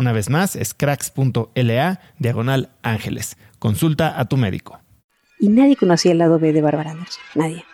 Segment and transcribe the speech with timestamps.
[0.00, 3.36] Una vez más, es cracks.la diagonal ángeles.
[3.58, 4.80] Consulta a tu médico.
[5.38, 7.22] Y nadie conocía el lado B de Bárbara Anderson.
[7.34, 7.66] Nadie.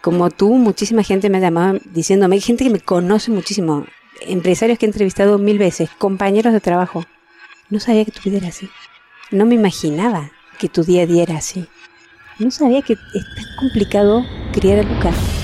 [0.00, 3.86] Como tú, muchísima gente me llamaba diciéndome, hay gente que me conoce muchísimo,
[4.22, 7.04] empresarios que he entrevistado mil veces, compañeros de trabajo.
[7.70, 8.68] No sabía que tu vida era así.
[9.30, 11.68] No me imaginaba que tu día a día era así.
[12.40, 15.41] No sabía que es tan complicado criar a Lucas.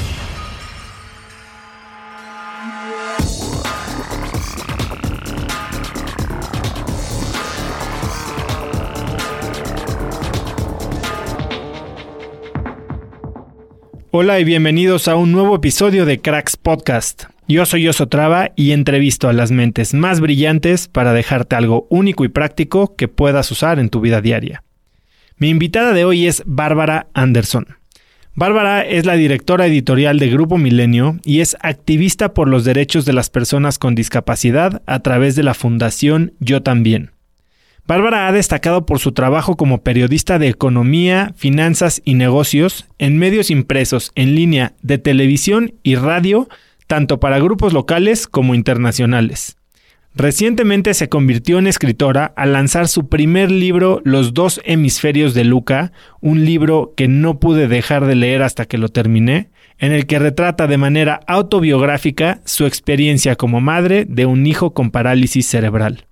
[14.11, 17.25] Hola y bienvenidos a un nuevo episodio de Cracks Podcast.
[17.47, 22.25] Yo soy Oso Traba y entrevisto a las mentes más brillantes para dejarte algo único
[22.25, 24.65] y práctico que puedas usar en tu vida diaria.
[25.37, 27.67] Mi invitada de hoy es Bárbara Anderson.
[28.35, 33.13] Bárbara es la directora editorial de Grupo Milenio y es activista por los derechos de
[33.13, 37.11] las personas con discapacidad a través de la Fundación Yo también.
[37.88, 43.50] Bárbara ha destacado por su trabajo como periodista de economía, finanzas y negocios en medios
[43.50, 46.50] impresos en línea de televisión y radio,
[46.87, 49.56] tanto para grupos locales como internacionales.
[50.15, 55.93] Recientemente se convirtió en escritora al lanzar su primer libro Los dos hemisferios de Luca,
[56.21, 59.48] un libro que no pude dejar de leer hasta que lo terminé,
[59.78, 64.91] en el que retrata de manera autobiográfica su experiencia como madre de un hijo con
[64.91, 66.08] parálisis cerebral.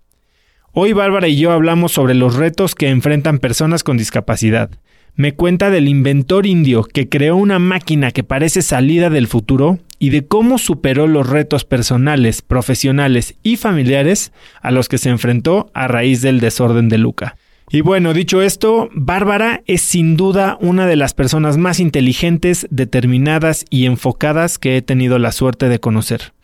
[0.78, 4.69] Hoy Bárbara y yo hablamos sobre los retos que enfrentan personas con discapacidad.
[5.14, 10.10] Me cuenta del inventor indio que creó una máquina que parece salida del futuro y
[10.10, 15.88] de cómo superó los retos personales, profesionales y familiares a los que se enfrentó a
[15.88, 17.38] raíz del desorden de Luca.
[17.70, 23.65] Y bueno, dicho esto, Bárbara es sin duda una de las personas más inteligentes, determinadas
[23.70, 26.34] y enfocadas que he tenido la suerte de conocer.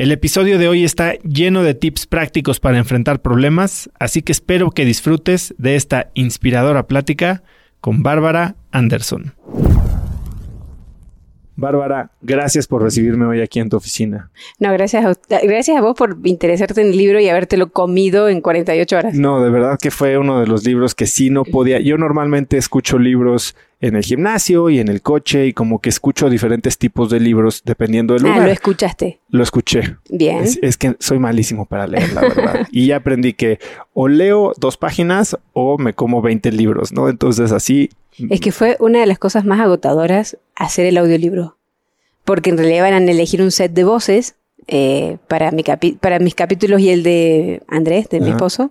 [0.00, 4.70] El episodio de hoy está lleno de tips prácticos para enfrentar problemas, así que espero
[4.70, 7.42] que disfrutes de esta inspiradora plática
[7.82, 9.34] con Bárbara Anderson.
[11.60, 14.30] Bárbara, gracias por recibirme hoy aquí en tu oficina.
[14.58, 18.40] No, gracias a, gracias a vos por interesarte en el libro y habértelo comido en
[18.40, 19.14] 48 horas.
[19.14, 21.78] No, de verdad que fue uno de los libros que sí no podía.
[21.78, 26.28] Yo normalmente escucho libros en el gimnasio y en el coche y como que escucho
[26.28, 28.40] diferentes tipos de libros dependiendo del lugar.
[28.40, 29.20] Ah, lo escuchaste.
[29.28, 29.96] Lo escuché.
[30.10, 30.44] Bien.
[30.62, 32.66] Es, que soy malísimo para leer, la verdad.
[32.72, 33.58] y ya aprendí que
[33.92, 37.08] o leo dos páginas o me como 20 libros, ¿no?
[37.08, 41.56] Entonces así es que fue una de las cosas más agotadoras hacer el audiolibro.
[42.24, 44.34] Porque en realidad van a elegir un set de voces
[44.66, 45.64] eh, para, mi
[46.00, 48.70] para mis capítulos y el de Andrés, de mi esposo.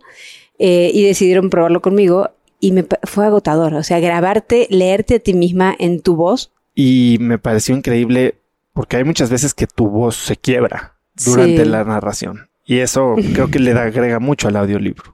[0.60, 2.30] Eh, y decidieron probarlo conmigo.
[2.60, 3.74] y me fue agotador.
[3.74, 6.52] O sea, grabarte, leerte a ti misma en tu voz.
[6.76, 8.36] Y me pareció increíble
[8.74, 10.96] porque hay muchas veces que tu voz se quiebra
[11.26, 12.50] durante la narración.
[12.66, 15.12] Y eso creo que le da, agrega mucho al audiolibro.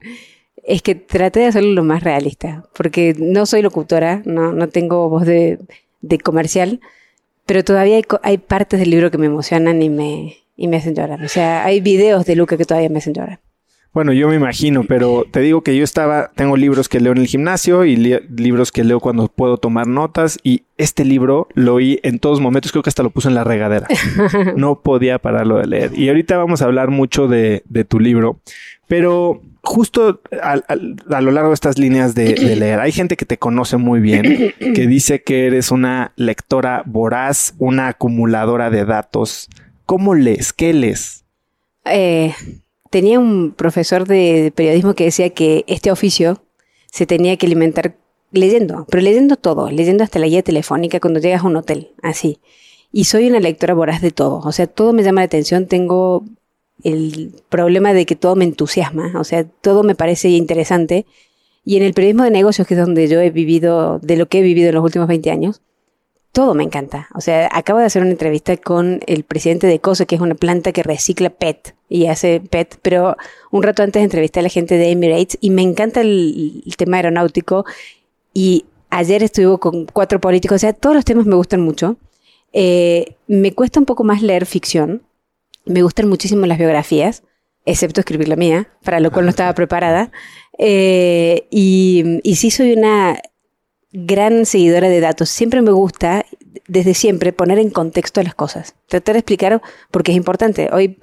[0.66, 5.08] Es que traté de hacerlo lo más realista, porque no soy locutora, no, no tengo
[5.08, 5.58] voz de,
[6.00, 6.80] de comercial,
[7.46, 10.94] pero todavía hay, hay, partes del libro que me emocionan y me, y me hacen
[10.94, 11.22] llorar.
[11.22, 13.40] O sea, hay videos de Luca que todavía me hacen llorar.
[13.96, 17.18] Bueno, yo me imagino, pero te digo que yo estaba, tengo libros que leo en
[17.18, 21.98] el gimnasio y libros que leo cuando puedo tomar notas y este libro lo oí
[22.02, 23.86] en todos momentos, creo que hasta lo puse en la regadera.
[24.54, 25.98] No podía pararlo de leer.
[25.98, 28.38] Y ahorita vamos a hablar mucho de, tu libro,
[28.86, 33.38] pero justo a, lo largo de estas líneas de, de, leer, hay gente que te
[33.38, 39.48] conoce muy bien, que dice que eres una lectora voraz, una acumuladora de datos.
[39.84, 40.52] ¿Cómo lees?
[40.52, 41.24] ¿Qué lees?
[41.84, 42.34] Eh,
[42.90, 46.42] tenía un profesor de periodismo que decía que este oficio
[46.90, 47.96] se tenía que alimentar
[48.32, 52.40] leyendo, pero leyendo todo, leyendo hasta la guía telefónica cuando llegas a un hotel, así.
[52.92, 56.24] Y soy una lectora voraz de todo, o sea, todo me llama la atención, tengo
[56.84, 61.06] el problema de que todo me entusiasma, o sea, todo me parece interesante.
[61.64, 64.38] Y en el periodismo de negocios, que es donde yo he vivido, de lo que
[64.38, 65.62] he vivido en los últimos 20 años,
[66.36, 67.08] todo me encanta.
[67.14, 70.34] O sea, acabo de hacer una entrevista con el presidente de COSE, que es una
[70.34, 73.16] planta que recicla PET y hace PET, pero
[73.50, 77.64] un rato antes entrevisté a la gente de Emirates y me encanta el, tema aeronáutico
[78.34, 81.96] y ayer estuve con cuatro políticos, o sea, todos los temas me gustan mucho.
[82.52, 85.00] Eh, me cuesta un poco más leer ficción,
[85.66, 87.22] me gustan muchísimo las biografías,
[87.66, 90.10] excepto escribir la mía, para lo cual no estaba preparada.
[90.58, 93.20] Eh, y, sí soy una
[93.92, 95.28] gran seguidora de datos.
[95.28, 96.24] Siempre me gusta,
[96.68, 98.76] desde siempre, poner en contexto las cosas.
[98.86, 99.60] Tratar de explicar
[99.90, 100.70] porque es importante.
[100.72, 100.98] Hoy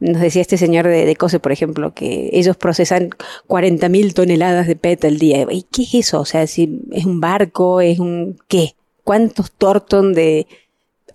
[0.00, 3.10] nos decía este señor de, de COSE, por ejemplo, que ellos procesan
[3.46, 5.46] 40.000 toneladas de PET al día.
[5.50, 6.20] ¿Y qué es eso?
[6.20, 8.36] O sea, si es un barco, es un...
[8.48, 8.74] ¿Qué?
[9.04, 10.46] ¿Cuántos tortón de...?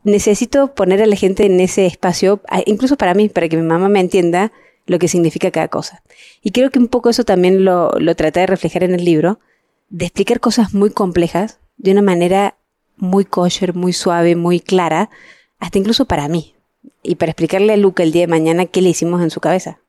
[0.03, 3.89] Necesito poner a la gente en ese espacio, incluso para mí, para que mi mamá
[3.89, 4.51] me entienda
[4.85, 6.03] lo que significa cada cosa.
[6.41, 9.39] Y creo que un poco eso también lo, lo traté de reflejar en el libro,
[9.89, 12.55] de explicar cosas muy complejas de una manera
[12.97, 15.09] muy kosher, muy suave, muy clara,
[15.59, 16.55] hasta incluso para mí.
[17.01, 19.79] Y para explicarle a Luca el día de mañana qué le hicimos en su cabeza.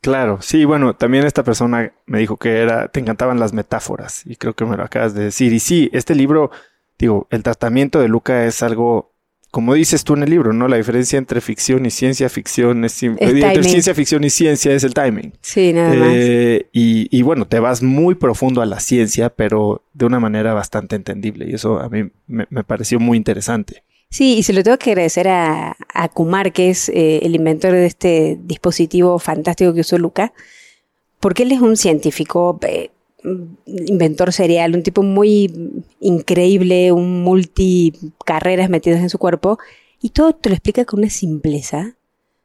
[0.00, 4.34] Claro, sí, bueno, también esta persona me dijo que era, te encantaban las metáforas y
[4.34, 5.52] creo que me lo acabas de decir.
[5.52, 6.50] Y sí, este libro,
[6.98, 9.11] digo, el tratamiento de Luca es algo
[9.52, 10.66] como dices tú en el libro, ¿no?
[10.66, 14.94] La diferencia entre ficción y ciencia ficción es, entre ciencia ficción y ciencia es el
[14.94, 15.34] timing.
[15.42, 16.08] Sí, nada más.
[16.10, 20.96] Eh, y, bueno, te vas muy profundo a la ciencia, pero de una manera bastante
[20.96, 21.50] entendible.
[21.50, 23.84] Y eso a mí me, pareció muy interesante.
[24.08, 25.76] Sí, y se lo tengo que agradecer a,
[26.14, 30.32] Kumar, que es eh, el inventor de este dispositivo fantástico que usó Luca,
[31.20, 32.58] porque él es un científico.
[32.62, 32.90] Eh,
[33.66, 39.58] inventor serial, un tipo muy increíble, un multicarreras metidas en su cuerpo,
[40.00, 41.94] y todo te lo explica con una simpleza.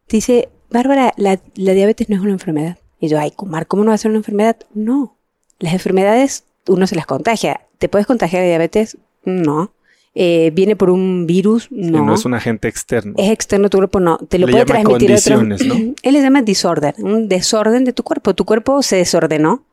[0.06, 2.78] Te dice, Bárbara, la, diabetes no es una enfermedad.
[3.00, 4.58] Y yo, ay, Kumar, ¿cómo no va a ser una enfermedad?
[4.74, 5.18] No.
[5.60, 7.62] Las enfermedades uno se las contagia.
[7.78, 8.98] ¿Te puedes contagiar de diabetes?
[9.24, 9.72] No.
[10.14, 11.68] Eh, ¿Viene por un virus?
[11.72, 12.04] No.
[12.04, 13.14] no es un agente externo.
[13.18, 14.18] Es externo tu cuerpo, no.
[14.18, 15.44] Te lo puede transmitir otro.
[15.44, 15.56] ¿no?
[16.02, 18.34] Él le llama disorder, un desorden de tu cuerpo.
[18.34, 19.64] Tu cuerpo se desordenó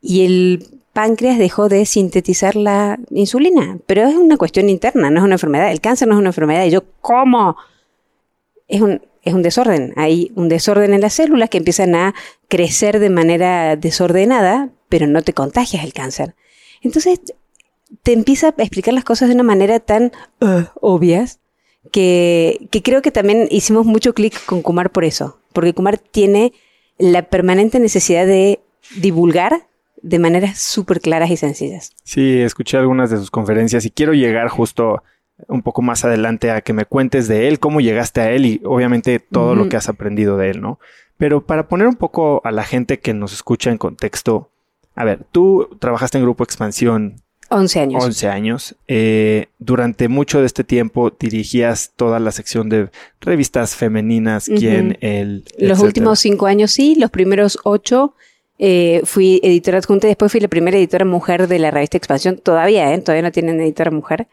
[0.00, 3.78] y el páncreas dejó de sintetizar la insulina.
[3.86, 5.70] Pero es una cuestión interna, no es una enfermedad.
[5.70, 6.64] El cáncer no es una enfermedad.
[6.64, 7.56] Y yo, ¿cómo?
[8.68, 9.92] Es un, es un desorden.
[9.96, 12.14] Hay un desorden en las células que empiezan a
[12.48, 16.34] crecer de manera desordenada, pero no te contagias el cáncer.
[16.82, 17.20] Entonces,
[18.02, 21.40] te empieza a explicar las cosas de una manera tan uh, obvias
[21.92, 25.38] que, que creo que también hicimos mucho clic con Kumar por eso.
[25.52, 26.52] Porque Kumar tiene
[26.98, 28.60] la permanente necesidad de
[28.96, 29.66] divulgar
[30.02, 31.92] de maneras súper claras y sencillas.
[32.04, 35.02] Sí, escuché algunas de sus conferencias y quiero llegar justo
[35.48, 38.60] un poco más adelante a que me cuentes de él, cómo llegaste a él y
[38.64, 40.78] obviamente todo lo que has aprendido de él, ¿no?
[41.16, 44.50] Pero para poner un poco a la gente que nos escucha en contexto,
[44.94, 47.22] a ver, tú trabajaste en Grupo Expansión.
[47.50, 48.04] 11 años.
[48.04, 48.76] 11 años.
[48.86, 52.90] Eh, durante mucho de este tiempo dirigías toda la sección de
[53.20, 55.44] revistas femeninas, quién, él.
[55.58, 58.14] Los últimos cinco años sí, los primeros ocho
[58.62, 62.36] eh, fui editora adjunta y después fui la primera editora mujer de la revista Expansión.
[62.36, 63.00] Todavía, ¿eh?
[63.00, 64.28] Todavía no tienen editora mujer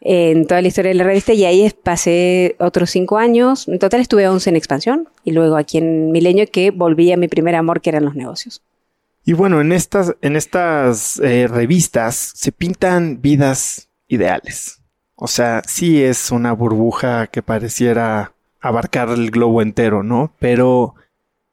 [0.00, 3.68] en toda la historia de la revista y ahí pasé otros cinco años.
[3.68, 7.28] En total estuve 11 en Expansión y luego aquí en Milenio que volví a mi
[7.28, 8.62] primer amor que eran los negocios.
[9.24, 14.82] Y bueno, en estas, en estas eh, revistas se pintan vidas ideales.
[15.14, 20.32] O sea, sí es una burbuja que pareciera abarcar el globo entero, ¿no?
[20.40, 20.96] Pero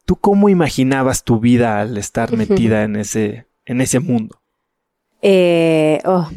[0.05, 4.39] ¿Tú cómo imaginabas tu vida al estar metida en ese, en ese mundo?
[5.21, 6.29] Eh, oh,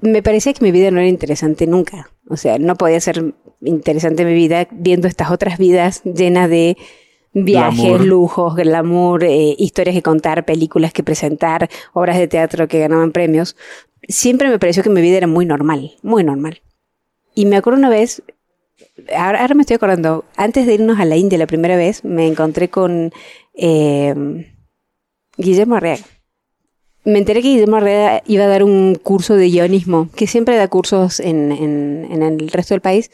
[0.00, 2.10] me parecía que mi vida no era interesante nunca.
[2.28, 6.76] O sea, no podía ser interesante mi vida viendo estas otras vidas llenas de
[7.32, 8.04] viajes, Glamour.
[8.04, 13.56] lujos, glamour, eh, historias que contar, películas que presentar, obras de teatro que ganaban premios.
[14.08, 16.62] Siempre me pareció que mi vida era muy normal, muy normal.
[17.34, 18.22] Y me acuerdo una vez,
[19.16, 22.68] ahora, me estoy acordando, antes de irnos a la India la primera vez, me encontré
[22.70, 23.12] con
[23.54, 24.14] eh,
[25.36, 26.04] Guillermo Arriaga.
[27.04, 30.68] Me enteré que Guillermo Arriaga iba a dar un curso de guionismo, que siempre da
[30.68, 33.10] cursos en, en- en el resto del país.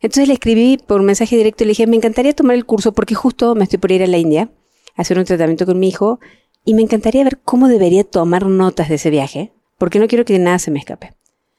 [0.00, 3.14] Entonces le escribí por mensaje directo y le dije, me encantaría tomar el curso porque
[3.14, 4.48] justo me estoy por ir a la India
[4.96, 6.20] a hacer un tratamiento con mi hijo
[6.64, 10.38] y me encantaría ver cómo debería tomar notas de ese viaje, porque no quiero que
[10.38, 11.12] nada se me escape.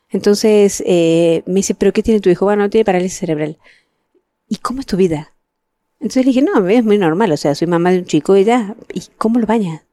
[0.09, 2.45] Entonces eh, me dice, ¿pero qué tiene tu hijo?
[2.45, 3.57] Bueno, tiene parálisis cerebral.
[4.47, 5.33] ¿Y cómo es tu vida?
[5.99, 8.43] Entonces le dije, no, es muy normal, o sea, soy mamá de un chico y
[8.45, 8.75] ya.
[8.93, 9.83] ¿Y cómo lo bañas?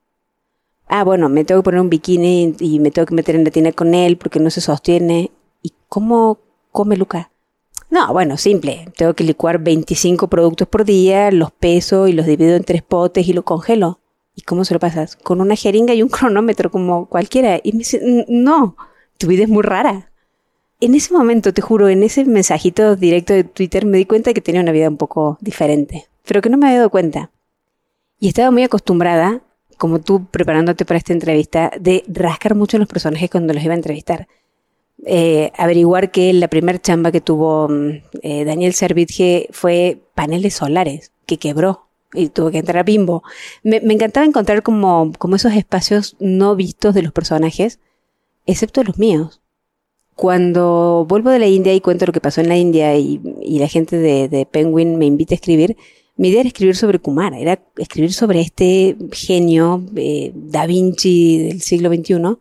[0.89, 3.51] Ah, bueno, me tengo que poner un bikini y me tengo que meter en la
[3.51, 5.33] tina con él porque no se sostiene.
[5.63, 6.39] ¿Y cómo
[6.71, 7.31] come Luca?
[7.91, 8.89] No, bueno, simple.
[8.97, 13.27] Tengo que licuar 25 productos por día, los peso y los divido en tres potes
[13.29, 14.01] y lo congelo.
[14.35, 15.17] ¿Y cómo se lo pasas?
[15.17, 17.61] Con una jeringa y un cronómetro como cualquiera.
[17.63, 18.77] Y me dice, "N- no,
[19.19, 20.11] tu vida es muy rara.
[20.81, 24.43] En ese momento, te juro, en ese mensajito directo de Twitter me di cuenta que
[24.43, 27.31] tenía una vida un poco diferente, pero que no me había dado cuenta.
[28.19, 29.41] Y estaba muy acostumbrada,
[29.79, 33.73] como tú preparándote para esta entrevista, de rascar mucho en los personajes cuando los iba
[33.73, 34.29] a entrevistar.
[35.05, 37.91] Eh, averiguar que la primera chamba que tuvo mm,
[38.23, 43.23] eh, Daniel Servitje fue paneles solares, que quebró y tuvo que entrar a Bimbo.
[43.63, 47.79] Me, me encantaba encontrar como, como esos espacios no vistos de los personajes,
[48.47, 49.43] excepto los míos.
[50.15, 53.21] Cuando vuelvo de la India y cuento lo que pasó en la India y,
[53.59, 55.77] la gente de, de Penguin me invita a escribir,
[56.17, 61.61] mi idea era escribir sobre Kumar, era escribir sobre este genio eh, Da Vinci del
[61.61, 62.39] siglo XXI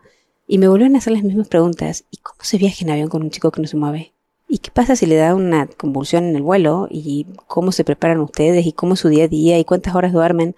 [0.47, 2.05] y me volvieron a hacer las mismas preguntas.
[2.09, 4.13] ¿Y cómo se viaja en avión con un chico que no se mueve?
[4.47, 6.87] ¿Y qué pasa si le da una convulsión en el vuelo?
[6.89, 8.65] ¿Y cómo se preparan ustedes?
[8.65, 9.59] ¿Y cómo es su día a día?
[9.59, 10.55] ¿Y cuántas horas duermen?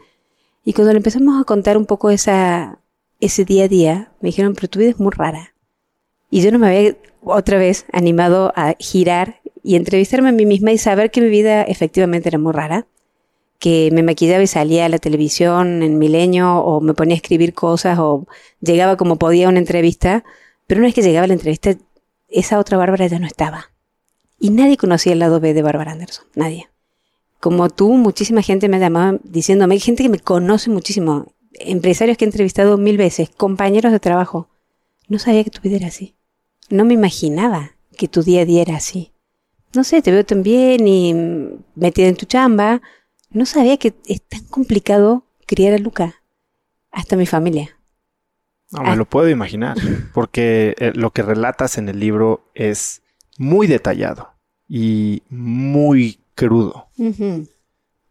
[0.64, 2.80] Y cuando le empezamos a contar un poco esa,
[3.20, 5.54] ese día a día, me dijeron, pero tu vida es muy rara.
[6.30, 10.72] Y yo no me había otra vez animado a girar y entrevistarme a mí misma
[10.72, 12.88] y saber que mi vida efectivamente era muy rara.
[13.60, 17.54] Que me maquillaba y salía a la televisión en Milenio o me ponía a escribir
[17.54, 18.28] cosas o
[18.62, 20.24] llegaba como podía a una entrevista.
[20.68, 21.76] Pero una vez que llegaba a la entrevista,
[22.28, 23.72] esa otra Bárbara ya no estaba.
[24.40, 26.26] Y nadie conocía el lado B de Bárbara Anderson.
[26.36, 26.70] Nadie.
[27.40, 32.26] Como tú, muchísima gente me llamaba diciéndome, hay gente que me conoce muchísimo, empresarios que
[32.26, 34.50] he entrevistado mil veces, compañeros de trabajo.
[35.08, 36.16] No sabía que tu vida era así.
[36.70, 39.12] No me imaginaba que tu día a día era así.
[39.74, 41.14] No sé, te veo tan bien y
[41.76, 42.82] metida en tu chamba.
[43.30, 46.16] No sabía que es tan complicado criar a Luca.
[46.92, 47.78] Hasta mi familia.
[48.72, 48.92] No, Ah.
[48.92, 49.78] me lo puedo imaginar,
[50.14, 53.02] porque eh, lo que relatas en el libro es
[53.38, 54.30] muy detallado
[54.68, 56.88] y muy crudo.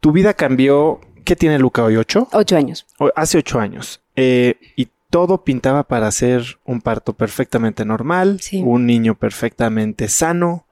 [0.00, 1.96] Tu vida cambió, ¿qué tiene Luca hoy?
[1.98, 2.28] ¿Ocho?
[2.32, 2.86] Ocho años.
[2.98, 4.00] O- Hace ocho años.
[4.16, 8.62] Eh, y todo pintaba para ser un parto perfectamente normal, Sí.
[8.64, 10.62] un niño perfectamente sano.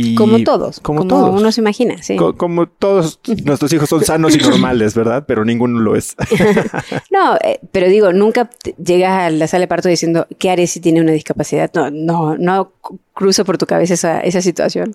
[0.00, 0.78] Y como todos.
[0.78, 1.40] Como, Como, todos.
[1.40, 2.14] uno se imagina, sí.
[2.14, 5.24] Co- como todos nuestros hijos son sanos y normales, ¿verdad?
[5.26, 6.14] Pero ninguno lo es.
[7.10, 8.48] No, eh, pero digo, nunca
[8.82, 11.70] llegas a la sala de parto diciendo, ¿qué haré si tiene una discapacidad?
[11.74, 12.72] No, no, no
[13.12, 14.94] cruza por tu cabeza esa, esa situación.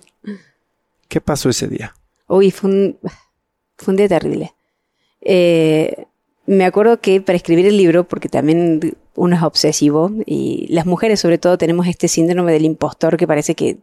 [1.10, 1.93] ¿Qué pasó ese día?
[2.27, 2.98] Uy, fue un,
[3.77, 4.53] fue un día terrible.
[5.24, 6.06] Eh,
[6.46, 11.20] me acuerdo que para escribir el libro, porque también uno es obsesivo, y las mujeres
[11.20, 13.77] sobre todo tenemos este síndrome del impostor que parece que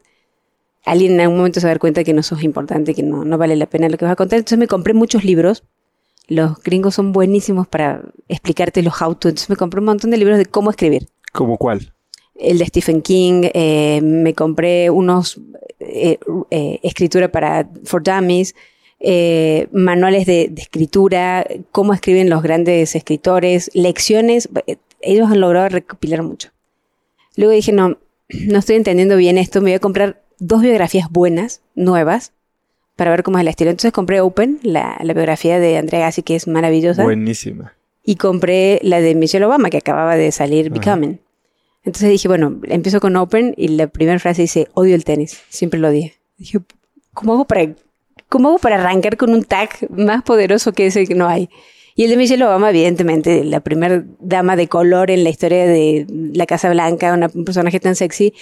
[0.85, 3.25] alguien en algún momento se va a dar cuenta que no sos importante, que no,
[3.25, 4.39] no vale la pena lo que vas a contar.
[4.39, 5.65] Entonces me compré muchos libros.
[6.27, 9.29] Los gringos son buenísimos para explicarte los how to.
[9.29, 11.93] Entonces me compré un montón de libros de cómo escribir ¿Cómo cuál?
[12.41, 15.41] el de Stephen King, eh, me compré unos
[15.79, 16.19] eh,
[16.51, 18.55] eh, escritura para For Dummies,
[19.01, 24.49] eh, manuales de, de escritura, cómo escriben los grandes escritores, lecciones.
[24.67, 26.51] eh, Ellos han logrado recopilar mucho.
[27.37, 27.97] Luego dije, no,
[28.29, 32.33] no estoy entendiendo bien esto, me voy a comprar dos biografías buenas, nuevas,
[32.97, 33.71] para ver cómo es el estilo.
[33.71, 37.73] Entonces compré Open, la, la biografía de Andrea Gassi, que es maravillosa Buenísima.
[38.05, 40.75] y compré la de Michelle Obama que acababa de salir Ajá.
[40.75, 41.21] Becoming.
[41.83, 45.81] Entonces dije, bueno, empiezo con Open y la primera frase dice, odio el tenis, siempre
[45.81, 46.13] lo odié.
[46.37, 46.59] Dije,
[47.15, 47.63] ¿cómo hago para,
[48.31, 51.51] cómo hago para arrancar con un tag más poderoso que ese que no hay?
[51.97, 56.07] Y el de Michelle Obama, evidentemente, la primera dama de color en la historia de
[56.33, 58.33] la Casa Blanca, una- un personaje tan sexy,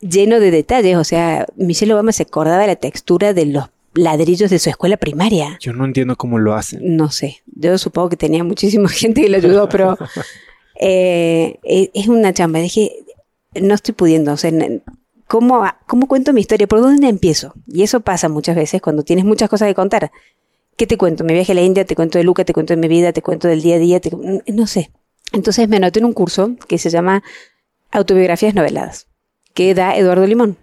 [0.00, 0.96] lleno de detalles.
[0.96, 4.96] O sea, Michelle Obama se acordaba de la textura de los ladrillos de su escuela
[4.96, 5.58] primaria.
[5.60, 6.96] Yo no entiendo cómo lo hacen.
[6.96, 9.98] No sé, yo supongo que tenía muchísima gente que le ayudó, pero
[10.78, 12.58] Eh, eh, es una chamba.
[12.60, 12.92] Dije,
[13.60, 14.32] no estoy pudiendo.
[14.32, 14.52] O sea,
[15.26, 16.66] ¿cómo, ¿cómo cuento mi historia?
[16.66, 17.54] ¿Por dónde empiezo?
[17.66, 20.10] Y eso pasa muchas veces cuando tienes muchas cosas que contar.
[20.76, 21.24] ¿Qué te cuento?
[21.24, 23.22] Mi viaje a la India, te cuento de Luca, te cuento de mi vida, te
[23.22, 24.00] cuento del día a día,
[24.46, 24.90] no sé.
[25.32, 27.22] Entonces me anoté en un curso que se llama
[27.90, 29.08] Autobiografías Noveladas,
[29.54, 30.56] que da Eduardo Limón,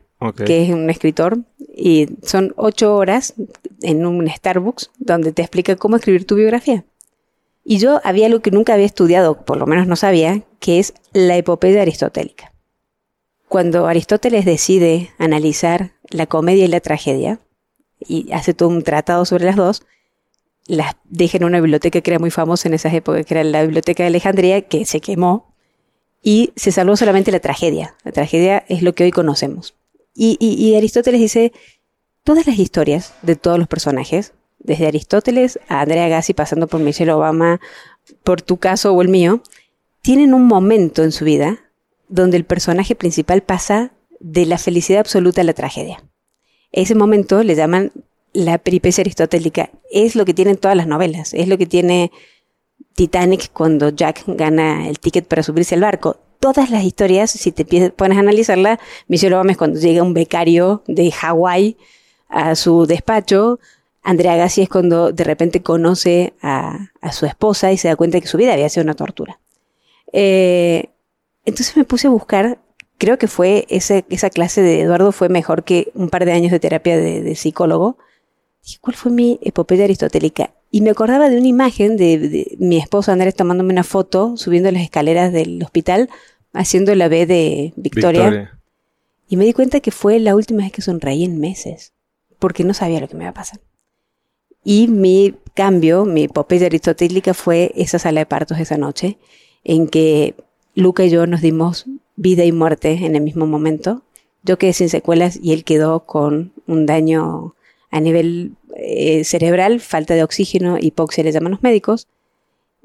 [0.45, 1.39] que es un escritor,
[1.75, 3.33] y son ocho horas
[3.81, 6.85] en un Starbucks donde te explica cómo escribir tu biografía.
[7.65, 10.93] Y yo había algo que nunca había estudiado, por lo menos no sabía, que es
[11.13, 12.52] la epopeya aristotélica.
[13.53, 17.39] Cuando Aristóteles decide analizar la comedia y la tragedia,
[17.99, 19.83] y hace todo un tratado sobre las dos,
[20.65, 23.61] las deja en una biblioteca que era muy famosa en esas épocas, que era la
[23.61, 25.53] Biblioteca de Alejandría, que se quemó,
[26.23, 27.95] y se salvó solamente la tragedia.
[28.03, 29.75] La tragedia es lo que hoy conocemos.
[30.15, 31.53] Y, y Aristóteles dice,
[32.23, 37.11] todas las historias de todos los personajes desde Aristóteles a Andrea Gassi, pasando por Michelle
[37.11, 37.61] Obama,
[38.23, 39.43] por tu caso o el mío,
[40.01, 41.62] tienen un momento en su vida
[42.13, 46.03] donde el personaje principal pasa de la felicidad absoluta a la tragedia.
[46.71, 47.91] Ese momento le llaman
[48.33, 49.71] la peripecia aristotélica.
[49.91, 52.11] Es lo que tienen todas las novelas, es lo que tiene
[52.93, 56.17] Titanic cuando Jack gana el ticket para subirse al barco.
[56.39, 61.09] Todas las historias, si te pones a analizarla, Michelle es cuando llega un becario de
[61.09, 61.77] Hawái
[62.29, 63.59] a su despacho,
[64.03, 68.27] Andrea Gassi es cuando de repente conoce a, su esposa y se da cuenta que
[68.27, 69.39] su vida había sido una tortura.
[70.11, 70.92] Eh,
[71.45, 72.59] entonces me puse a buscar,
[72.97, 76.59] creo que fue esa, clase de Eduardo fue mejor que un par de años de
[76.59, 77.97] terapia de, psicólogo.
[78.63, 80.53] Dije, ¿cuál fue mi epopeya aristotélica?
[80.71, 84.83] Y me acordaba de una imagen de, mi esposo Andrés tomándome una foto, subiendo las
[84.83, 86.09] escaleras del hospital,
[86.53, 88.59] haciendo la B de Victoria.
[89.27, 91.93] Y me di cuenta que fue la última vez que sonreí en meses,
[92.39, 93.59] porque no sabía lo que me iba a pasar.
[94.63, 99.17] Y mi cambio, mi epopeya aristotélica fue esa sala de partos esa noche,
[99.63, 100.35] en que
[100.75, 104.03] Luca y yo nos dimos vida y muerte en el mismo momento.
[104.43, 107.55] Yo quedé sin secuelas y él quedó con un daño
[107.91, 112.07] a nivel eh, cerebral, falta de oxígeno, hipoxia le llaman los médicos.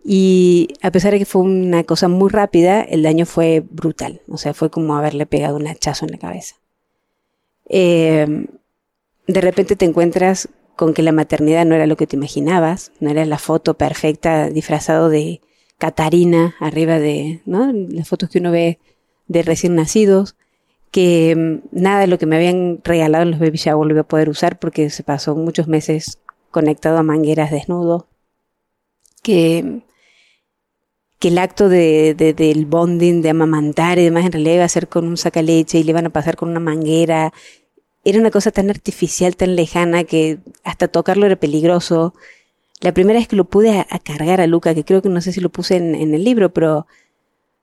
[0.04, 4.20] Y a pesar de que fue una cosa muy rápida, el daño fue brutal.
[4.28, 6.56] O sea, fue como haberle pegado un hachazo en la cabeza.
[7.68, 8.46] Eh,
[9.26, 13.10] de repente te encuentras con que la maternidad no era lo que te imaginabas, no
[13.10, 15.40] era la foto perfecta disfrazado de
[15.78, 18.78] Catarina arriba de las fotos que uno ve
[19.26, 20.36] de recién nacidos,
[20.90, 24.02] que mm, nada de lo que me habían regalado en los baby shower lo iba
[24.02, 26.18] a poder usar porque se pasó muchos meses
[26.50, 28.08] conectado a mangueras desnudo,
[29.22, 29.82] que,
[31.18, 34.88] que el acto de, del bonding, de amamantar y demás en realidad iba a ser
[34.88, 37.32] con un sacaleche y le iban a pasar con una manguera
[38.04, 42.14] era una cosa tan artificial, tan lejana, que hasta tocarlo era peligroso.
[42.80, 45.32] La primera vez que lo pude a, cargar a Luca, que creo que no sé
[45.32, 46.86] si lo puse en, el libro, pero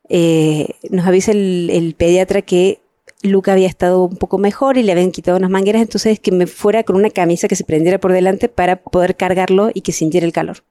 [0.09, 2.81] eh, nos avisa el, pediatra que
[3.21, 6.47] Luca había estado un poco mejor y le habían quitado unas mangueras, entonces que me
[6.47, 10.25] fuera con una camisa que se prendiera por delante para poder cargarlo y que sintiera
[10.25, 10.63] el calor.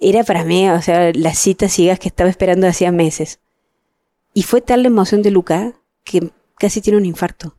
[0.00, 3.40] Era para mí, o sea, las citas ciegas que estaba esperando hacía meses.
[4.34, 5.74] Y fue tal la emoción de Luca
[6.04, 7.56] que casi tiene un infarto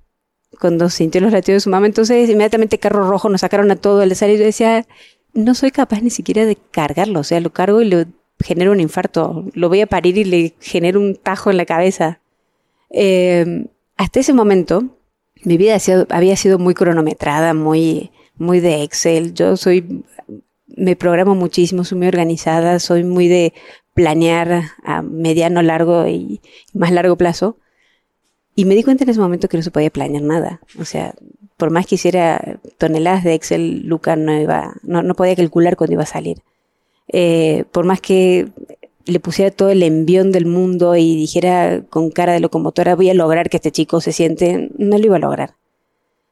[0.59, 1.85] cuando sintió los latidos de su mamá.
[1.85, 4.39] Entonces, inmediatamente carro rojo nos sacaron a todo el salir.
[4.39, 4.85] Yo decía,
[5.33, 7.19] no soy capaz ni siquiera de cargarlo.
[7.19, 8.07] O sea, lo cargo y le
[8.39, 9.45] genero un infarto.
[9.53, 12.19] Lo voy a parir y le genero un tajo en la cabeza.
[12.89, 13.65] Eh,
[13.97, 14.83] hasta ese momento,
[15.43, 15.77] mi vida
[16.09, 19.33] había sido muy cronometrada, muy, muy de Excel.
[19.33, 20.03] Yo soy,
[20.67, 23.53] me programo muchísimo, soy muy organizada, soy muy de
[23.93, 26.41] planear a mediano, largo y
[26.73, 27.57] más largo plazo.
[28.55, 30.61] Y me di cuenta en ese momento que no se podía planear nada.
[30.79, 31.15] O sea,
[31.57, 35.93] por más que hiciera toneladas de Excel, Luca no iba, no, no podía calcular cuándo
[35.93, 36.41] iba a salir.
[37.07, 38.49] Eh, por más que
[39.05, 43.13] le pusiera todo el envión del mundo y dijera con cara de locomotora voy a
[43.13, 45.55] lograr que este chico se siente, no lo iba a lograr.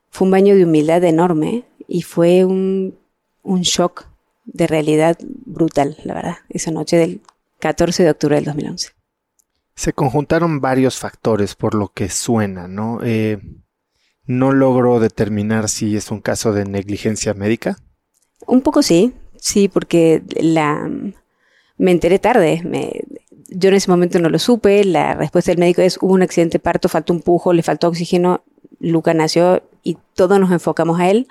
[0.10, 2.98] Fue un baño de humildad enorme y fue un,
[3.44, 4.06] un shock
[4.46, 7.22] de realidad brutal, la verdad, esa noche del
[7.60, 8.90] 14 de octubre del 2011.
[9.82, 13.00] Se conjuntaron varios factores por lo que suena, ¿no?
[13.04, 13.39] Eh,
[14.28, 17.80] no logro determinar si es un caso de negligencia médica.
[18.46, 20.88] Un poco sí, sí, porque la
[21.78, 22.62] me enteré tarde.
[23.50, 24.86] yo en ese momento no lo supe.
[24.86, 27.88] La respuesta del médico es hubo un accidente de parto, faltó un pujo, le faltó
[27.88, 28.44] oxígeno.
[28.80, 31.28] Luca nació y todos nos enfocamos a él.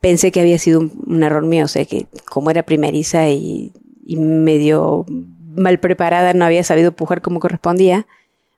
[0.00, 3.72] Pensé que había sido un, error mío, o sea que como era primeriza y,
[4.06, 5.06] y medio
[5.56, 8.06] mal preparada, no había sabido pujar como correspondía.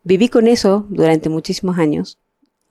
[0.04, 2.18] Viví con eso durante muchísimos años.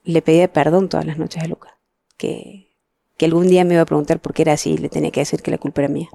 [0.04, 1.78] Le pedía perdón todas las noches a Luca,
[2.18, 2.70] que,
[3.18, 5.22] que algún día me iba a preguntar por qué era así y le tenía que
[5.22, 6.10] decir que la culpa era mía.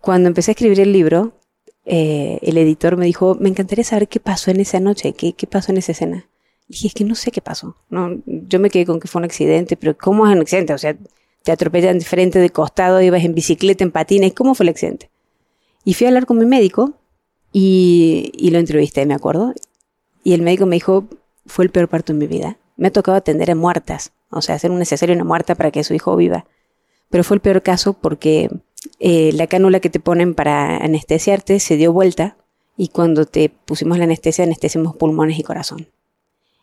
[0.00, 1.32] Cuando empecé a escribir el libro,
[1.86, 5.46] eh, el editor me dijo, me encantaría saber qué pasó en esa noche, qué, qué
[5.46, 6.28] pasó en esa escena.
[6.68, 7.76] Dije, es que no sé qué pasó.
[7.90, 10.72] No, yo me quedé con que fue un accidente, pero ¿cómo es un accidente?
[10.72, 10.96] O sea,
[11.42, 15.10] te atropellan de frente, de costado, ibas en bicicleta, en patines, ¿cómo fue el accidente?
[15.84, 16.94] Y fui a hablar con mi médico
[17.52, 19.54] y, y lo entrevisté, me acuerdo.
[20.22, 21.06] Y el médico me dijo,
[21.46, 22.58] fue el peor parto de mi vida.
[22.76, 25.84] Me ha tocado atender a muertas, o sea, hacer un necesario una muerta para que
[25.84, 26.46] su hijo viva.
[27.10, 28.50] Pero fue el peor caso porque
[28.98, 32.36] eh, la cánula que te ponen para anestesiarte se dio vuelta
[32.76, 35.88] y cuando te pusimos la anestesia anestesiamos pulmones y corazón.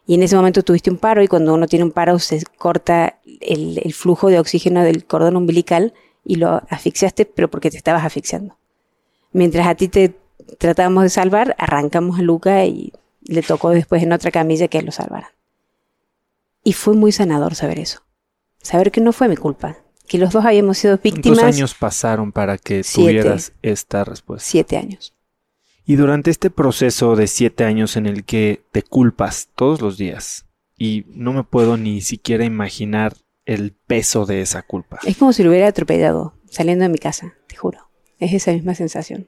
[0.08, 3.20] Y en ese momento tuviste un paro y cuando uno tiene un paro se corta
[3.40, 5.94] el, el flujo de oxígeno del cordón umbilical
[6.26, 8.58] y lo asfixiaste, pero porque te estabas asfixiando.
[9.34, 10.16] Mientras a ti te
[10.58, 14.92] tratábamos de salvar, arrancamos a Luca y le tocó después en otra camilla que lo
[14.92, 15.34] salvara.
[16.64, 18.02] Y fue muy sanador saber eso.
[18.62, 21.40] Saber que no fue mi culpa, que los dos habíamos sido víctimas.
[21.40, 23.12] ¿Cuántos años pasaron para que Siete.
[23.22, 24.48] tuvieras esta respuesta?
[24.48, 25.16] Siete años.
[25.86, 30.46] Y durante este proceso de siete años en el que te culpas todos los días,
[30.78, 33.16] y no me puedo ni siquiera imaginar
[33.46, 35.00] el peso de esa culpa.
[35.04, 37.91] Es como si lo hubiera atropellado saliendo de mi casa, te juro.
[38.22, 39.28] Es esa misma sensación.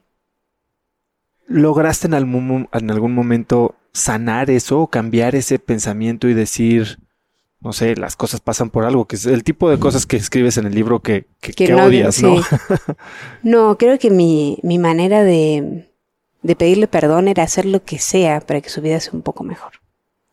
[1.47, 6.99] ¿Lograste en algún, en algún momento sanar eso o cambiar ese pensamiento y decir,
[7.59, 10.57] no sé, las cosas pasan por algo, que es el tipo de cosas que escribes
[10.57, 12.41] en el libro que, que, Que que no- odias, ¿no?
[12.41, 12.55] sí.
[13.43, 15.89] No, creo que mi, mi manera de,
[16.43, 19.43] de pedirle perdón era hacer lo que sea para que su vida sea un poco
[19.43, 19.73] mejor.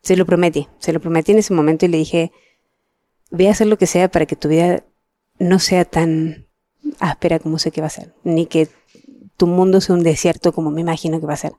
[0.02, 2.30] Se lo prometí, se lo prometí en ese momento y le dije,
[3.30, 4.84] voy a hacer lo que sea para que tu vida
[5.38, 6.46] no sea tan
[6.98, 8.68] áspera como sé que va a ser, ni que
[9.36, 11.52] tu mundo sea un desierto como me imagino que va a ser.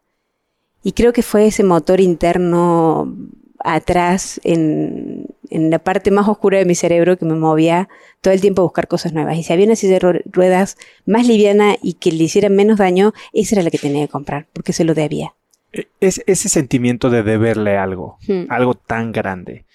[0.84, 3.16] Y creo que fue ese motor interno
[3.64, 7.88] atrás en, en la parte más oscura de mi cerebro que me movía
[8.22, 9.38] todo el tiempo a buscar cosas nuevas.
[9.38, 12.80] Y si había una silla de ru- ruedas más liviana y que le hiciera menos
[12.80, 15.36] daño, esa era la que tenía que comprar, porque se lo debía.
[15.74, 18.46] E- Es ese sentimiento de deberle algo, Hmm.
[18.50, 19.66] algo tan grande.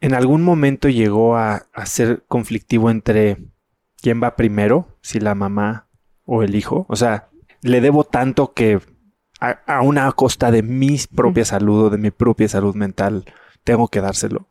[0.00, 3.38] ¿En algún momento llegó a, a ser conflictivo entre
[4.00, 5.88] quién va primero, si la mamá
[6.24, 6.86] o el hijo?
[6.88, 7.28] O sea,
[7.62, 8.80] le debo tanto que
[9.40, 13.24] a, a una costa de mi propia salud o de mi propia salud mental
[13.64, 14.46] tengo que dárselo.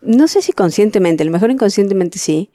[0.00, 2.50] No sé si conscientemente, a lo mejor inconscientemente sí,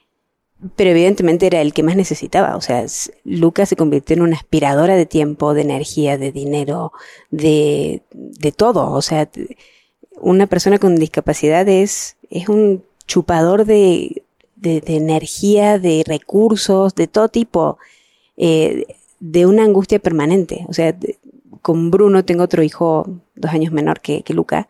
[0.75, 2.55] pero evidentemente era el que más necesitaba.
[2.55, 2.85] O sea,
[3.23, 6.91] Lucas se convirtió en una aspiradora de tiempo, de energía, de dinero,
[7.31, 8.91] de, de todo.
[8.91, 9.29] O sea,
[10.19, 14.18] una persona con discapacidad es, es un chupador de,
[14.59, 17.77] de, energía, de recursos, de todo tipo,
[18.37, 18.85] eh,
[19.19, 20.65] de una angustia permanente.
[20.67, 20.95] O sea,
[21.61, 24.69] con Bruno tengo otro hijo dos años menor que, que Luca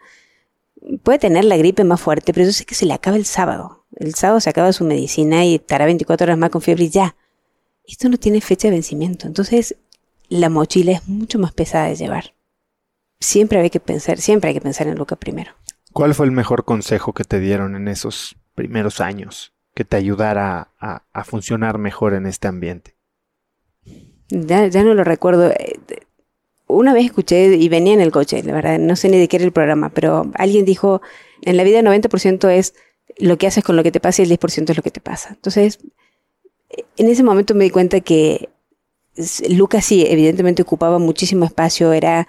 [1.03, 3.85] puede tener la gripe más fuerte, pero yo sé que se le acaba el sábado.
[3.95, 7.15] El sábado se acaba su medicina y estará 24 horas más con fiebre y ya.
[7.85, 9.27] Esto no tiene fecha de vencimiento.
[9.27, 9.75] Entonces,
[10.29, 12.35] la mochila es mucho más pesada de llevar.
[13.19, 15.51] Siempre hay que pensar, siempre hay que pensar en Luca primero.
[15.91, 20.73] ¿Cuál fue el mejor consejo que te dieron en esos primeros años que te ayudara
[20.77, 22.97] a, funcionar mejor en este ambiente?
[24.27, 25.51] Ya, no lo recuerdo.
[25.51, 25.79] Eh,
[26.67, 29.37] Una vez escuché y venía en el coche, la verdad, no sé ni de qué
[29.37, 31.01] era el programa, pero alguien dijo,
[31.43, 32.73] en la vida el 90% es
[33.19, 34.99] lo que haces con lo que te pasa y el 10% es lo que te
[34.99, 35.29] pasa.
[35.29, 35.79] Entonces,
[36.97, 38.49] en ese momento me di cuenta que
[39.47, 42.27] Lucas sí, evidentemente ocupaba muchísimo espacio, era,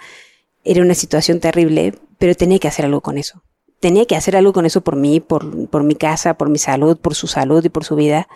[0.62, 3.42] era una situación terrible, pero tenía que hacer algo con eso.
[3.80, 6.98] Tenía que hacer algo con eso por mí, por, por mi casa, por mi salud,
[6.98, 8.28] por su salud y por su vida.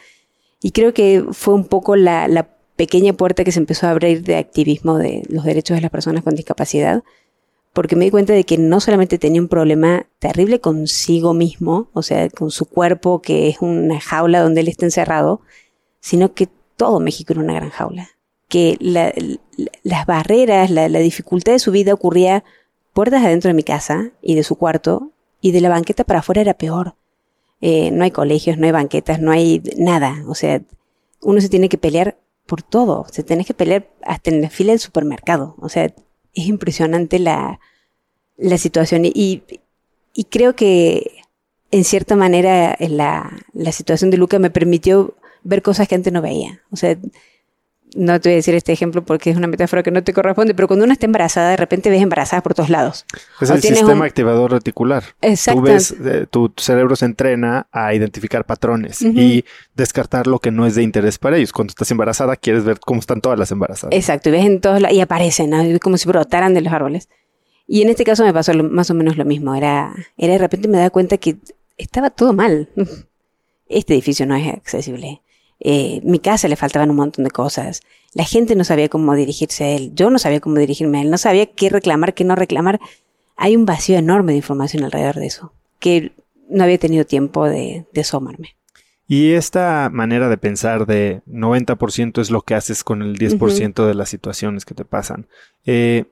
[0.62, 4.22] Y creo que fue un poco la, la pequeña puerta que se empezó a abrir
[4.22, 7.04] de activismo de los derechos de las personas con discapacidad,
[7.74, 12.02] porque me di cuenta de que no solamente tenía un problema terrible consigo mismo, o
[12.02, 15.40] sea, con su cuerpo, que es una jaula donde él está encerrado,
[16.00, 18.08] sino que todo México era una gran jaula.
[18.48, 22.44] Que la- la- las barreras, la, la dificultad de su vida ocurría
[22.92, 25.10] puertas adentro de mi casa y de su cuarto,
[25.44, 26.94] y de la banqueta para afuera era peor.
[27.60, 30.24] Eh, no hay colegios, no hay banquetas, no hay nada.
[30.26, 30.62] O sea,
[31.20, 33.04] uno se tiene que pelear por todo.
[33.12, 35.54] Se tenés que pelear hasta en la fila del supermercado.
[35.58, 37.60] O sea, es impresionante la,
[38.38, 39.04] la situación.
[39.04, 39.42] Y,
[40.14, 41.10] y creo que
[41.70, 46.22] en cierta manera la, la situación de Luca me permitió ver cosas que antes no
[46.22, 46.62] veía.
[46.70, 46.96] O sea,
[47.96, 50.54] no te voy a decir este ejemplo porque es una metáfora que no te corresponde,
[50.54, 53.06] pero cuando una está embarazada, de repente ves embarazadas por todos lados.
[53.40, 55.04] Es O el sistema un- activador reticular.
[55.20, 55.60] Exacto.
[55.60, 59.12] Tú ves, eh, tu cerebro se entrena a identificar patrones Ujú.
[59.18, 61.52] y descartar lo que no es de interés para ellos.
[61.52, 63.94] Cuando estás embarazada, quieres ver cómo están todas las embarazadas.
[63.96, 65.62] Exacto, y ves en todos lados, y aparecen, ¿no?
[65.80, 67.08] Como si brotaran de los árboles.
[67.66, 69.54] Y en este caso me pasó lo- más o menos lo mismo.
[69.54, 71.36] Era, era de repente me daba cuenta que
[71.78, 72.68] estaba todo mal.
[73.66, 75.22] Este edificio no es accesible.
[75.60, 77.82] Eh, mi casa le faltaban un montón de cosas.
[78.12, 79.92] La gente no sabía cómo dirigirse a él.
[79.94, 81.10] Yo no sabía cómo dirigirme a él.
[81.10, 82.80] No sabía qué reclamar, qué no reclamar.
[83.36, 86.12] Hay un vacío enorme de información alrededor de eso, que
[86.48, 88.56] no había tenido tiempo de, de asomarme.
[89.06, 93.94] Y esta manera de pensar de 90% es lo que haces con el 10% de
[93.94, 95.26] las situaciones que te pasan.
[95.66, 96.06] Eh,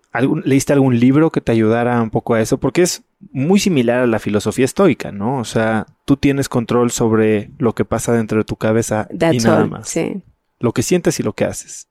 [0.45, 2.59] ¿Leíste algún libro que te ayudara un poco a eso?
[2.59, 5.39] Porque es muy similar a la filosofía estoica, ¿no?
[5.39, 9.67] O sea, tú tienes control sobre lo que pasa dentro de tu cabeza y nada
[9.67, 9.89] más.
[9.89, 10.23] Sí.
[10.59, 11.89] Lo que sientes y lo que haces.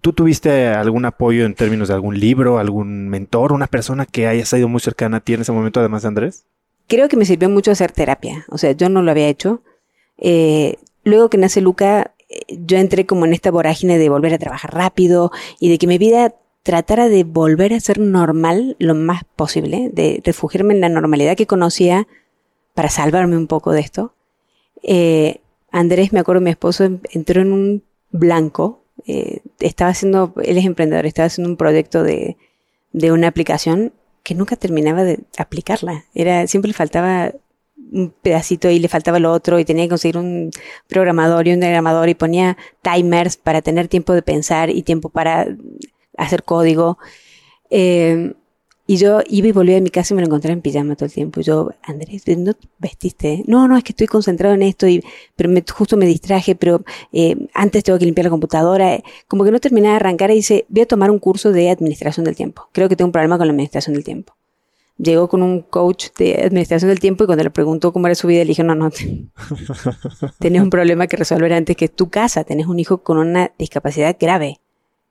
[0.00, 4.44] ¿Tú tuviste algún apoyo en términos de algún libro, algún mentor, una persona que haya
[4.44, 6.46] sido muy cercana a ti en ese momento, además de Andrés?
[6.88, 8.44] Creo que me sirvió mucho hacer terapia.
[8.48, 9.62] O sea, yo no lo había hecho
[10.18, 14.38] eh, luego que nace Luca, eh, yo entré como en esta vorágine de volver a
[14.38, 19.22] trabajar rápido y de que mi vida tratara de volver a ser normal lo más
[19.36, 22.08] posible, de refugiarme en la normalidad que conocía
[22.74, 24.14] para salvarme un poco de esto.
[24.82, 28.82] Eh, Andrés, me acuerdo, mi esposo entró en un blanco.
[29.60, 32.36] Estaba haciendo, él es emprendedor, estaba haciendo un proyecto de,
[32.92, 36.06] de una aplicación que nunca terminaba de aplicarla.
[36.12, 37.32] Era, siempre le faltaba
[37.92, 40.50] un pedacito y le faltaba lo otro y tenía que conseguir un
[40.88, 45.46] programador y un diagramador y ponía timers para tener tiempo de pensar y tiempo para
[46.16, 46.98] hacer código.
[47.70, 48.34] Eh,
[48.88, 51.06] y yo iba y volvía a mi casa y me lo encontraba en pijama todo
[51.06, 51.40] el tiempo.
[51.40, 53.42] Y yo, Andrés, ¿no vestiste?
[53.46, 55.02] No, no, es que estoy concentrado en esto, y,
[55.34, 59.02] pero me, justo me distraje, pero eh, antes tengo que limpiar la computadora.
[59.26, 62.24] Como que no terminaba de arrancar y dice, voy a tomar un curso de administración
[62.24, 62.68] del tiempo.
[62.72, 64.34] Creo que tengo un problema con la administración del tiempo
[64.98, 68.26] llegó con un coach de administración del tiempo y cuando le preguntó cómo era su
[68.26, 68.90] vida, le dije, no, no,
[70.38, 74.16] tenés un problema que resolver antes que tu casa, tenés un hijo con una discapacidad
[74.18, 74.60] grave.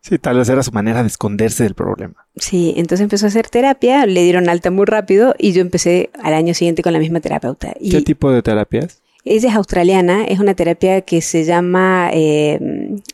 [0.02, 2.28] Sí, tal vez era su manera de esconderse del problema.
[2.36, 6.36] Sí, entonces empezó a hacer terapia, le dieron alta muy rápido y yo empecé al
[6.36, 7.74] año siguiente con la misma terapeuta.
[7.80, 9.02] ¿Qué tipo de terapias?
[9.24, 12.60] Ella es australiana, es una terapia que se llama eh,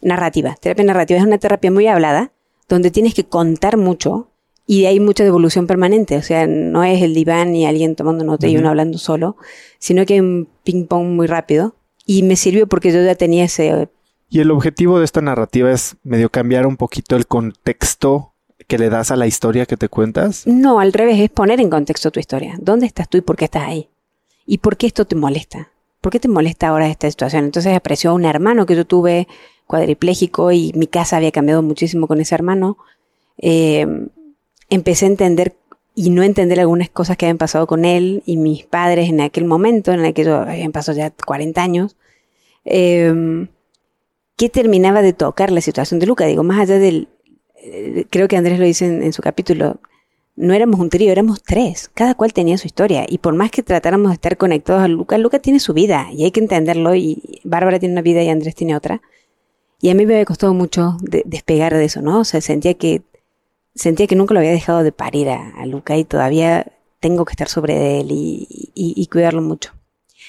[0.02, 0.58] narrativa.
[0.60, 2.34] Terapia narrativa es una terapia muy hablada,
[2.68, 4.31] donde tienes que contar mucho,
[4.66, 8.48] y hay mucha devolución permanente, o sea, no es el diván ni alguien tomando nota
[8.48, 9.36] y uno hablando solo,
[9.80, 13.46] sino que hay un ping pong muy rápido y me sirvió porque yo ya tenía
[13.46, 13.90] ese...
[14.30, 18.34] Y el objetivo de esta narrativa es medio cambiar un poquito el contexto
[18.68, 20.48] que le das a la historia que te cuentas.
[20.48, 22.58] No, al revés, es poner en contexto tu historia.
[22.62, 23.90] ¿Dónde estás tú y por qué estás ahí?
[24.46, 25.72] ¿Y por qué esto te molesta?
[26.00, 27.44] ¿Por qué te molesta ahora esta situación?
[27.44, 29.28] Entonces apreció a un hermano que yo tuve
[29.68, 32.78] cuadripléjico y mi casa había cambiado muchísimo con ese hermano.
[33.38, 33.86] Eh,
[34.72, 35.56] empecé a entender
[35.94, 39.46] y no entender algunas cosas que habían pasado con él y mis padres en aquel
[39.46, 41.98] momento, en aquello habían pasado ya 40 años,
[42.66, 43.48] eh,
[44.38, 46.26] que terminaba de tocar la situación de Luca.
[46.26, 47.10] Digo, más allá del,
[47.58, 49.82] eh, creo que Andrés lo dice en, su capítulo,
[50.38, 53.62] no éramos un trío, éramos tres, cada cual tenía su historia y por más que
[53.62, 57.42] tratáramos de estar conectados a Luca, Luca tiene su vida y hay que entenderlo y
[57.44, 59.02] Bárbara tiene una vida y Andrés tiene otra.
[59.82, 62.20] Y a mí me había costado mucho despegar de eso, ¿no?
[62.20, 63.02] O sea, sentía que
[63.76, 67.50] sentía que nunca lo había dejado de parir a, Luca y todavía tengo que estar
[67.50, 69.74] sobre él y, cuidarlo mucho.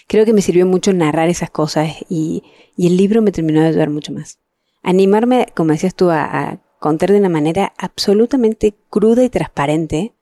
[0.08, 2.42] Creo que me sirvió mucho narrar esas cosas y,
[2.78, 4.38] el libro me terminó de ayudar mucho más.
[4.82, 10.14] Animarme, como decías tú, a, contar de una manera absolutamente cruda y transparente,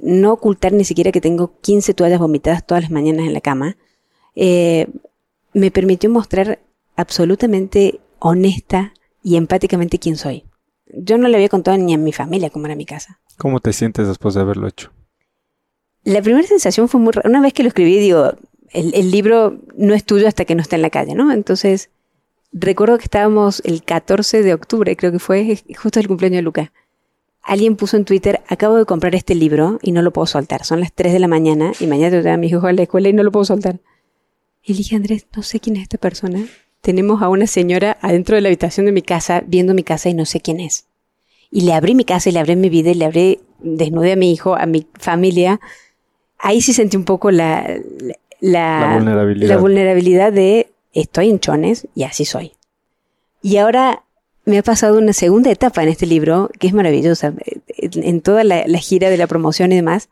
[0.00, 3.76] no ocultar ni siquiera que tengo 15 toallas vomitadas todas las mañanas en la cama,
[4.34, 4.88] eh,
[5.52, 6.58] me permitió mostrar
[6.96, 10.47] absolutamente honesta y empáticamente quién soy
[10.92, 13.20] yo no le había contado ni a mi familia cómo era mi casa.
[13.36, 14.90] ¿Cómo te sientes después de haberlo hecho?
[16.04, 17.12] La primera sensación fue muy...
[17.24, 18.32] Una vez que lo escribí, digo,
[18.72, 21.32] el, libro no es tuyo hasta que no está en la calle, ¿no?
[21.32, 21.90] Entonces,
[22.52, 26.72] recuerdo que estábamos el 14 de octubre, creo que fue justo el cumpleaños de Luca.
[27.42, 30.64] Alguien puso en Twitter, acabo de comprar este libro y no lo puedo soltar.
[30.64, 32.82] Son las 3 de la mañana y mañana te voy a mi hijo a la
[32.82, 33.80] escuela y no lo puedo soltar.
[34.62, 36.46] Y le dije, Andrés, no sé quién es esta persona
[36.80, 40.14] tenemos a una señora adentro de la habitación de mi casa viendo mi casa y
[40.14, 40.86] no sé quién es.
[41.50, 44.16] Y le abrí mi casa y le abrí mi vida y le abrí, desnudé a
[44.16, 45.60] mi hijo, a mi familia.
[46.38, 47.66] Ahí sí sentí un poco la,
[48.40, 49.48] la, vulnerabilidad.
[49.48, 52.52] la vulnerabilidad de estoy en chones y así soy.
[53.42, 54.04] Y ahora
[54.44, 57.34] me ha pasado una segunda etapa en este libro que es maravillosa.
[57.76, 60.08] En toda la, la, gira de la promoción y demás,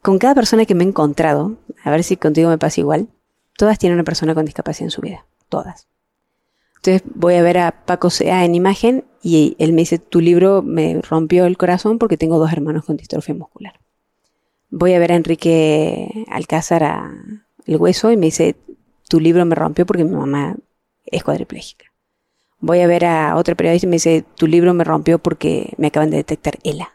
[0.00, 3.08] con cada persona que me he encontrado, a ver si contigo me pasa igual,
[3.56, 5.86] todas tienen una persona con discapacidad en su vida todas.
[6.76, 10.62] Entonces voy a ver a Paco Sea en imagen y él me dice, tu libro
[10.62, 13.78] me rompió el corazón porque tengo dos hermanos con distrofia muscular.
[14.70, 17.10] Voy a ver a Enrique Alcázar
[17.66, 18.56] El Hueso y me dice,
[19.08, 20.56] tu libro me rompió porque mi mamá
[21.04, 21.84] es cuadriplégica.
[22.58, 25.88] Voy a ver a otra periodista y me dice, tu libro me rompió porque me
[25.88, 26.94] acaban de detectar ELA.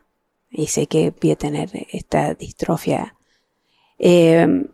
[0.50, 3.16] Y sé que voy a tener esta distrofia.
[4.00, 4.66] Eh,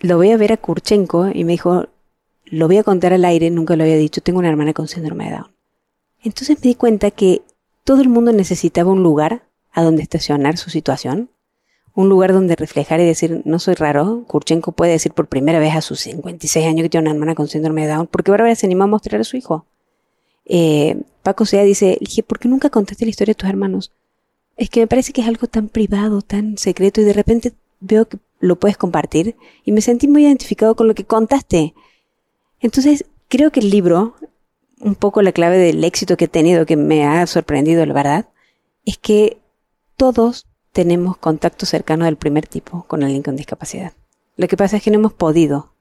[0.00, 1.88] lo voy a ver a Kurchenko y me dijo,
[2.50, 5.26] lo voy a contar al aire, nunca lo había dicho, tengo una hermana con síndrome
[5.26, 5.50] de Down.
[6.22, 7.42] Entonces me di cuenta que
[7.84, 11.30] todo el mundo necesitaba un lugar a donde estacionar su situación,
[11.94, 14.24] un lugar donde reflejar y decir, no soy raro.
[14.28, 17.48] Kurchenko puede decir por primera vez a sus 56 años que tiene una hermana con
[17.48, 19.66] síndrome de Down, porque Bárbara se animó a mostrar a su hijo.
[20.44, 23.92] Eh, Paco Sea dice, dije, ¿por qué nunca contaste la historia de tus hermanos?
[24.56, 28.06] Es que me parece que es algo tan privado, tan secreto, y de repente veo
[28.06, 31.74] que lo puedes compartir, y me sentí muy identificado con lo que contaste.
[32.60, 34.14] Entonces, creo que el libro,
[34.80, 38.28] un poco la clave del éxito que he tenido, que me ha sorprendido, la verdad,
[38.84, 39.38] es que
[39.96, 43.92] todos tenemos contacto cercano del primer tipo con alguien con discapacidad.
[44.36, 45.72] Lo que pasa es que no hemos podido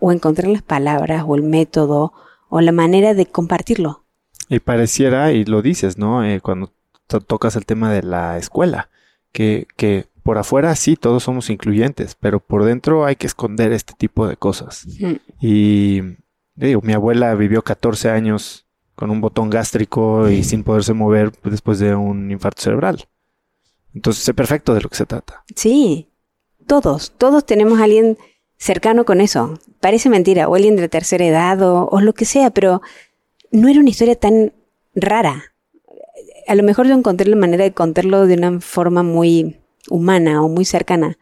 [0.00, 2.12] o encontrar las palabras o el método
[2.48, 4.04] o la manera de compartirlo.
[4.48, 6.24] Y pareciera, y lo dices, ¿no?
[6.24, 6.72] Eh, cuando
[7.26, 8.88] tocas el tema de la escuela,
[9.32, 13.94] que, que por afuera sí todos somos incluyentes, pero por dentro hay que esconder este
[13.96, 14.86] tipo de cosas.
[15.40, 16.02] Y
[16.54, 21.78] digo, mi abuela vivió 14 años con un botón gástrico y sin poderse mover después
[21.78, 23.08] de un infarto cerebral.
[23.94, 25.44] Entonces sé perfecto de lo que se trata.
[25.56, 26.10] Sí,
[26.66, 28.18] todos, todos tenemos a alguien
[28.58, 29.58] cercano con eso.
[29.80, 32.82] Parece mentira, o alguien de la tercera edad o, o lo que sea, pero
[33.50, 34.52] no era una historia tan
[34.94, 35.54] rara.
[36.46, 39.56] A lo mejor yo encontré la manera de contarlo de una forma muy
[39.90, 41.18] humana o muy cercana,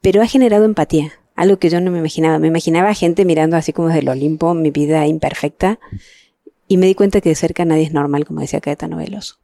[0.00, 2.38] pero ha generado empatía, algo que yo no me imaginaba.
[2.38, 5.78] Me imaginaba gente mirando así como desde el Olimpo mi vida imperfecta
[6.68, 9.36] y me di cuenta que de cerca nadie es normal, como decía Caetano Veloso.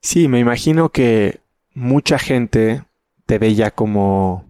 [0.00, 1.40] Sí, me imagino que
[1.74, 2.84] mucha gente
[3.26, 4.44] te ve ya como,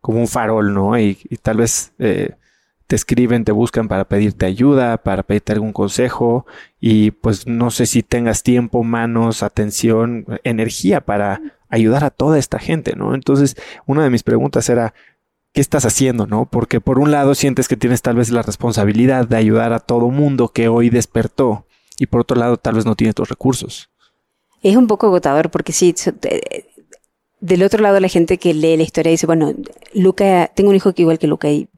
[0.00, 0.98] como un farol, ¿no?
[0.98, 2.36] Y, tal vez eh,
[2.86, 6.46] te escriben, te buscan para pedirte ayuda, para pedirte algún consejo
[6.80, 11.40] y pues no sé si tengas tiempo, manos, atención, energía para
[11.72, 13.14] ayudar a toda esta gente, ¿no?
[13.14, 13.56] Entonces,
[13.86, 14.94] una de mis preguntas era,
[15.52, 16.46] ¿qué estás haciendo, no?
[16.46, 20.10] Porque por un lado sientes que tienes tal vez la responsabilidad de ayudar a todo
[20.10, 21.66] mundo que hoy despertó
[21.98, 23.90] y por otro lado tal vez no tienes los recursos.
[24.62, 25.94] Es un poco agotador porque sí,
[27.40, 29.54] del otro lado la gente que lee la historia dice, bueno,
[29.94, 31.68] Luca, tengo un hijo que igual que Luca y,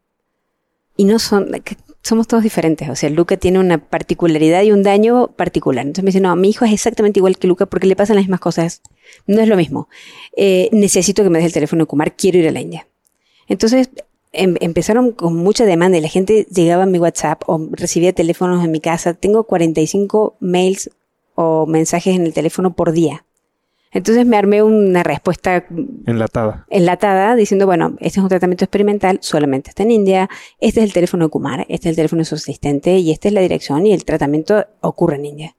[0.97, 1.51] y no son,
[2.05, 2.89] somos todos diferentes.
[2.91, 5.87] O sea, Luca tiene una particularidad y un daño particular.
[5.87, 8.27] Entonces me dice, no, mi hijo es exactamente igual que Luca porque le pasan las
[8.27, 8.83] mismas cosas.
[9.27, 9.89] No es lo mismo.
[10.37, 12.87] Eh, necesito que me des el teléfono de Kumar, quiero ir a la India.
[13.49, 13.89] Entonces
[14.33, 18.63] em, empezaron con mucha demanda y la gente llegaba a mi WhatsApp o recibía teléfonos
[18.63, 19.15] en mi casa.
[19.15, 20.91] Tengo 45 mails
[21.35, 23.25] o mensajes en el teléfono por día.
[23.95, 25.65] Entonces me armé una respuesta
[26.05, 26.67] enlatada.
[26.69, 30.29] Enlatada diciendo, bueno, este es un tratamiento experimental, solamente está en India,
[30.59, 33.29] este es el teléfono de Kumar, este es el teléfono de su asistente y esta
[33.29, 35.57] es la dirección y el tratamiento ocurre en India.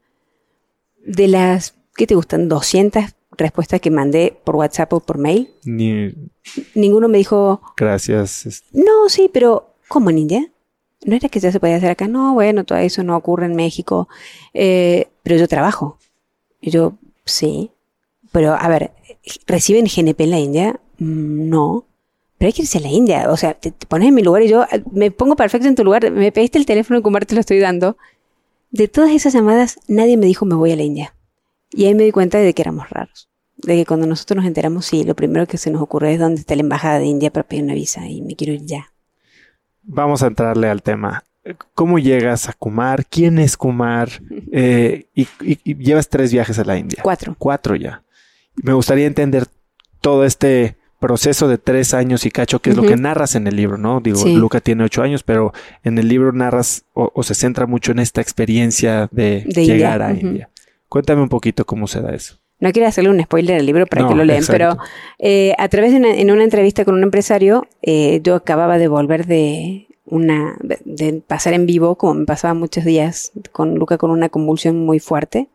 [1.05, 2.49] De las, ¿qué te gustan?
[2.49, 3.05] 200
[3.37, 5.53] respuestas que mandé por WhatsApp o por mail.
[5.63, 6.13] Ni...
[6.75, 7.61] Ninguno me dijo...
[7.77, 8.63] Gracias.
[8.73, 10.51] No, sí, pero ¿cómo en India?
[11.05, 13.55] no era que ya se podía hacer acá, no, bueno, todo eso no ocurre en
[13.55, 14.09] México,
[14.53, 15.99] eh, pero yo trabajo.
[16.59, 17.71] Y yo, sí,
[18.35, 18.91] pero a ver,
[19.47, 20.79] ¿reciben GNP en la India?
[20.97, 21.85] Mm, no.
[22.37, 23.31] Pero hay que irse a la India.
[23.31, 25.85] O sea, te, pones en mi lugar y yo eh, me pongo perfecto en tu
[25.85, 26.11] lugar.
[26.11, 27.95] Me pediste el teléfono, como te lo estoy dando.
[28.71, 31.15] De todas esas llamadas, nadie me dijo me voy a la India.
[31.71, 33.29] Y ahí me di cuenta de que éramos raros.
[33.55, 36.41] De que cuando nosotros nos enteramos, sí, lo primero que se nos ocurre es dónde
[36.41, 38.91] está la embajada de India para pedir una visa y me quiero ir ya
[39.85, 41.23] vamos a entrarle al tema.
[41.75, 43.05] ¿Cómo llegas a Kumar?
[43.05, 44.09] ¿Quién es Kumar?
[44.57, 45.27] Eh, y,
[45.75, 46.99] llevas tres viajes a la India.
[47.03, 47.35] Cuatro.
[47.37, 48.01] Cuatro ya.
[48.61, 49.45] Me gustaría entender
[50.01, 53.55] todo este proceso de tres años y cacho, que es lo que narras en el
[53.55, 54.01] libro, ¿no?
[54.01, 57.99] Digo, Luca tiene ocho años, pero en el libro narras o, se centra mucho en
[57.99, 60.49] esta experiencia de, llegar a India.
[60.89, 62.37] Cuéntame un poquito cómo se da eso.
[62.59, 64.77] No quiero hacerle un spoiler al libro para que lo lean, pero
[65.19, 68.87] eh, a través de una, en una entrevista con un empresario, eh, yo acababa de
[68.87, 74.09] volver de una, de pasar en vivo, como me pasaba muchos días con Luca con
[74.09, 75.49] una convulsión muy fuerte.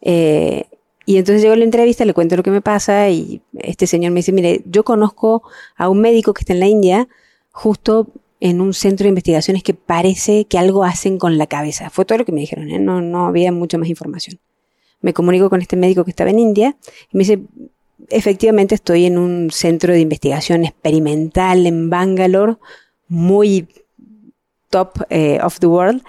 [0.00, 0.66] Eh,
[1.06, 4.12] y entonces llego a la entrevista, le cuento lo que me pasa y este señor
[4.12, 5.42] me dice, mire, yo conozco
[5.76, 7.08] a un médico que está en la India,
[7.52, 8.08] justo
[8.40, 11.88] en un centro de investigaciones que parece que algo hacen con la cabeza.
[11.88, 14.38] Fue todo lo que me dijeron, no, no había mucha más información
[15.00, 16.76] me comunico con este médico que estaba en India
[17.12, 17.40] y me dice,
[18.08, 22.56] efectivamente estoy en un centro de investigación experimental en Bangalore,
[23.08, 23.68] muy
[24.70, 26.02] top eh, of the world,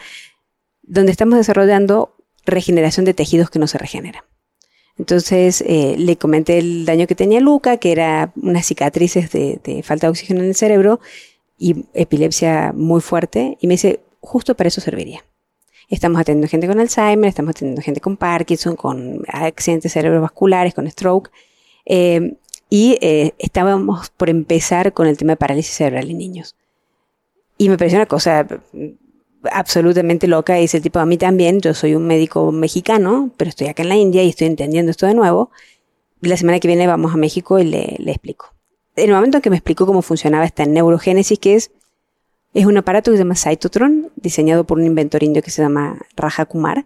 [0.82, 4.24] donde estamos desarrollando regeneración de tejidos que no se regeneran.
[4.98, 10.08] Entonces eh, le comenté el daño que tenía Luca, que era unas cicatrices de, falta
[10.08, 11.00] de oxígeno en el cerebro
[11.58, 15.24] y epilepsia muy fuerte, y me dice, justo para eso serviría.
[15.89, 21.32] Estamos atendiendo gente con Alzheimer, estamos atendiendo gente con Parkinson, con accidentes cerebrovasculares, con stroke.
[21.86, 22.36] Eh,
[22.70, 26.56] y eh, estábamos por empezar con el tema de parálisis cerebral en niños.
[27.58, 28.45] Y me pareció una cosa
[29.52, 30.58] absolutamente loca.
[30.58, 33.89] Y dice tipo, a mí también, yo soy un médico mexicano, pero estoy acá en
[33.89, 35.52] la India y estoy entendiendo esto de nuevo.
[36.22, 38.54] La semana que viene vamos a México y le, le explico.
[38.95, 41.72] En el momento en que me explicó cómo funcionaba esta neurogénesis, que es,
[42.54, 46.00] es un aparato que se llama Cytotron, diseñado por un inventor indio que se llama
[46.16, 46.86] Raja Kumar,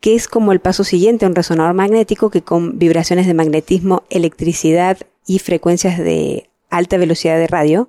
[0.00, 4.02] que es como el paso siguiente a un resonador magnético que con vibraciones de magnetismo,
[4.10, 7.88] electricidad y frecuencias de alta velocidad de radio,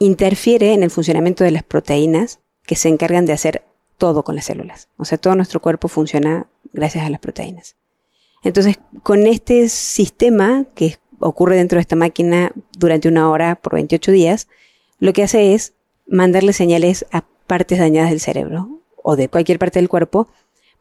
[0.00, 3.64] interfiere en el funcionamiento de las proteínas que se encargan de hacer
[3.98, 4.86] todo con las células.
[4.96, 7.74] O sea, todo nuestro cuerpo funciona gracias a las proteínas.
[8.44, 14.12] Entonces, con este sistema que ocurre dentro de esta máquina durante una hora por 28
[14.12, 14.46] días,
[15.00, 15.72] lo que hace es
[16.06, 20.28] mandarle señales a partes dañadas del cerebro o de cualquier parte del cuerpo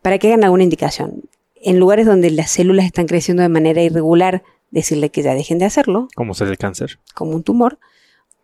[0.03, 1.23] para que hagan alguna indicación.
[1.55, 5.65] En lugares donde las células están creciendo de manera irregular, decirle que ya dejen de
[5.65, 6.07] hacerlo.
[6.15, 6.99] Como ser el cáncer.
[7.15, 7.79] Como un tumor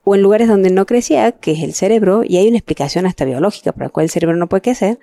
[0.06, 3.26] o en lugares donde no crecía, que es el cerebro, y hay una explicación hasta
[3.26, 5.00] biológica por la cual el cerebro no puede crecer,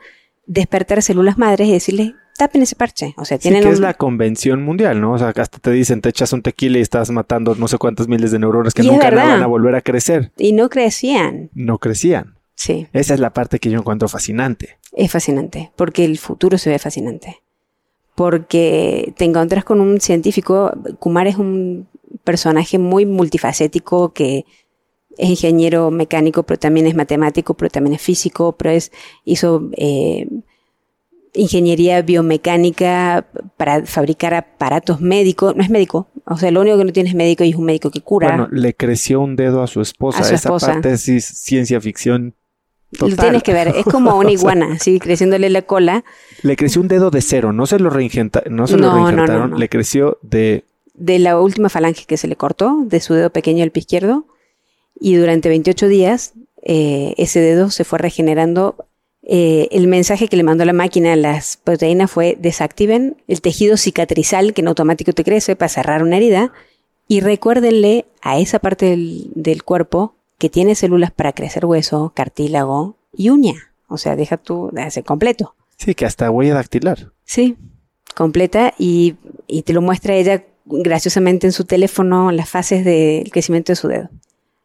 [0.46, 3.12] despertar células madres y decirles, tapen ese parche.
[3.16, 5.12] O sea, tienen sí, que es la convención mundial, ¿no?
[5.12, 8.06] O sea, hasta te dicen, te echas un tequila y estás matando no sé cuántas
[8.06, 10.30] miles de neuronas que nunca van a volver a crecer.
[10.38, 11.50] Y no crecían.
[11.52, 12.36] No crecían.
[12.54, 12.86] Sí.
[12.92, 14.78] Esa es la parte que yo encuentro fascinante.
[14.92, 17.42] Es fascinante, porque el futuro se ve fascinante.
[18.14, 21.88] Porque te encuentras con un científico, Kumar es un
[22.22, 24.44] personaje muy multifacético que
[25.18, 28.92] es ingeniero mecánico, pero también es matemático, pero también es físico, pero es,
[29.24, 30.26] hizo eh,
[31.34, 35.56] ingeniería biomecánica para fabricar aparatos médicos.
[35.56, 37.64] No es médico, o sea, lo único que no tiene es médico y es un
[37.64, 38.28] médico que cura.
[38.28, 40.20] Bueno, le creció un dedo a su esposa.
[40.20, 42.34] A su Esa parte es ciencia ficción.
[42.92, 43.10] Total.
[43.10, 46.04] Lo tienes que ver, es como una iguana, así creciéndole la cola.
[46.42, 49.68] Le creció un dedo de cero, no se lo, reinjentaron, no se lo reinjertaron, le
[49.68, 50.64] creció de...
[50.94, 54.26] De la última falange que se le cortó, de su dedo pequeño el pie izquierdo,
[54.98, 58.86] y durante 28 días eh, ese dedo se fue regenerando.
[59.24, 63.76] Eh, el mensaje que le mandó la máquina a las proteínas fue desactiven el tejido
[63.76, 66.52] cicatrizal que en automático te crece para cerrar una herida
[67.06, 72.96] y recuérdenle a esa parte del, del cuerpo que tiene células para crecer hueso, cartílago
[73.12, 73.54] y uña.
[73.86, 75.54] O sea, deja tú de hacer completo.
[75.76, 77.12] Sí, que hasta huella dactilar.
[77.24, 77.56] Sí,
[78.14, 79.16] completa y,
[79.46, 83.88] y te lo muestra ella graciosamente en su teléfono las fases del crecimiento de su
[83.88, 84.08] dedo.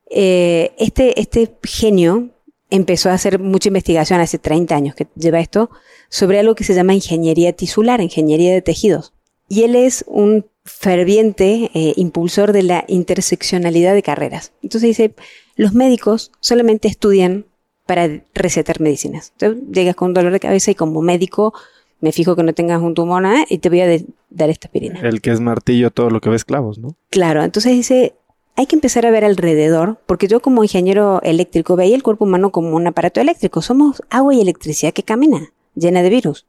[0.09, 2.29] Eh, este, este genio
[2.69, 5.69] empezó a hacer mucha investigación hace 30 años que lleva esto
[6.09, 9.13] sobre algo que se llama ingeniería tisular, ingeniería de tejidos.
[9.49, 14.51] Y él es un ferviente eh, impulsor de la interseccionalidad de carreras.
[14.61, 15.15] Entonces dice,
[15.55, 17.45] los médicos solamente estudian
[17.85, 19.31] para recetar medicinas.
[19.33, 21.53] Entonces llegas con un dolor de cabeza y como médico
[22.01, 23.87] me fijo que no tengas un tumor y te voy a
[24.29, 24.99] dar esta aspirina.
[25.01, 26.95] El que es martillo todo lo que ves clavos, ¿no?
[27.09, 28.13] Claro, entonces dice,
[28.57, 32.51] hay que empezar a ver alrededor, porque yo como ingeniero eléctrico veía el cuerpo humano
[32.51, 33.61] como un aparato eléctrico.
[33.61, 36.47] Somos agua y electricidad que camina, llena de virus.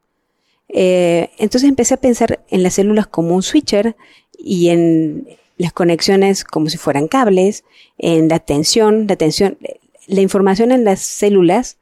[0.70, 3.94] Eh, entonces empecé a pensar en las células como un switcher
[4.38, 5.28] y en
[5.58, 7.64] las conexiones como si fueran cables,
[7.98, 9.58] en la tensión, la tensión,
[10.06, 11.76] la información en las células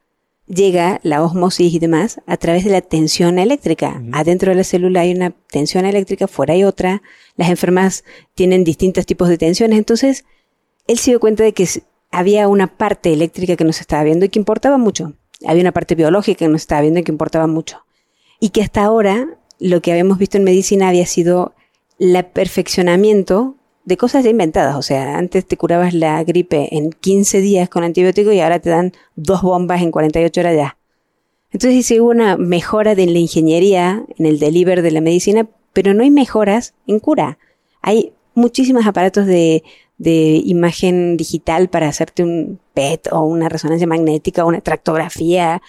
[0.47, 4.01] llega la osmosis y demás a través de la tensión eléctrica.
[4.13, 7.01] Adentro de la célula hay una tensión eléctrica, fuera hay otra.
[7.35, 9.77] Las enfermas tienen distintos tipos de tensiones.
[9.77, 10.25] Entonces,
[10.87, 11.67] él se dio cuenta de que
[12.11, 15.13] había una parte eléctrica que nos estaba viendo y que importaba mucho.
[15.45, 17.85] Había una parte biológica que nos estaba viendo y que importaba mucho.
[18.39, 21.53] Y que hasta ahora lo que habíamos visto en medicina había sido
[21.99, 23.56] el perfeccionamiento
[23.87, 24.75] de cosas inventadas.
[24.75, 28.69] O sea, antes te curabas la gripe en 15 días con antibiótico y ahora te
[28.69, 30.77] dan dos bombas en 48 horas ya.
[31.51, 36.03] Entonces sí una mejora de la ingeniería, en el deliver de la medicina, pero no
[36.03, 37.37] hay mejoras en cura.
[37.81, 39.63] Hay muchísimos aparatos de
[39.97, 45.61] imagen digital para hacerte un PET o una resonancia magnética o una tractografía,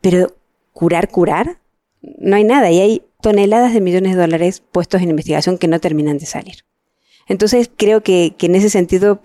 [0.00, 0.34] pero
[0.72, 1.58] curar, curar,
[2.00, 5.80] no hay nada y hay toneladas de millones de dólares puestos en investigación que no
[5.80, 6.64] terminan de salir.
[7.28, 9.20] Entonces creo que, que en ese sentido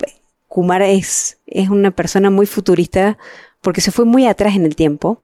[0.48, 3.18] Kumar es, es una persona muy futurista
[3.62, 5.24] porque se fue muy atrás en el tiempo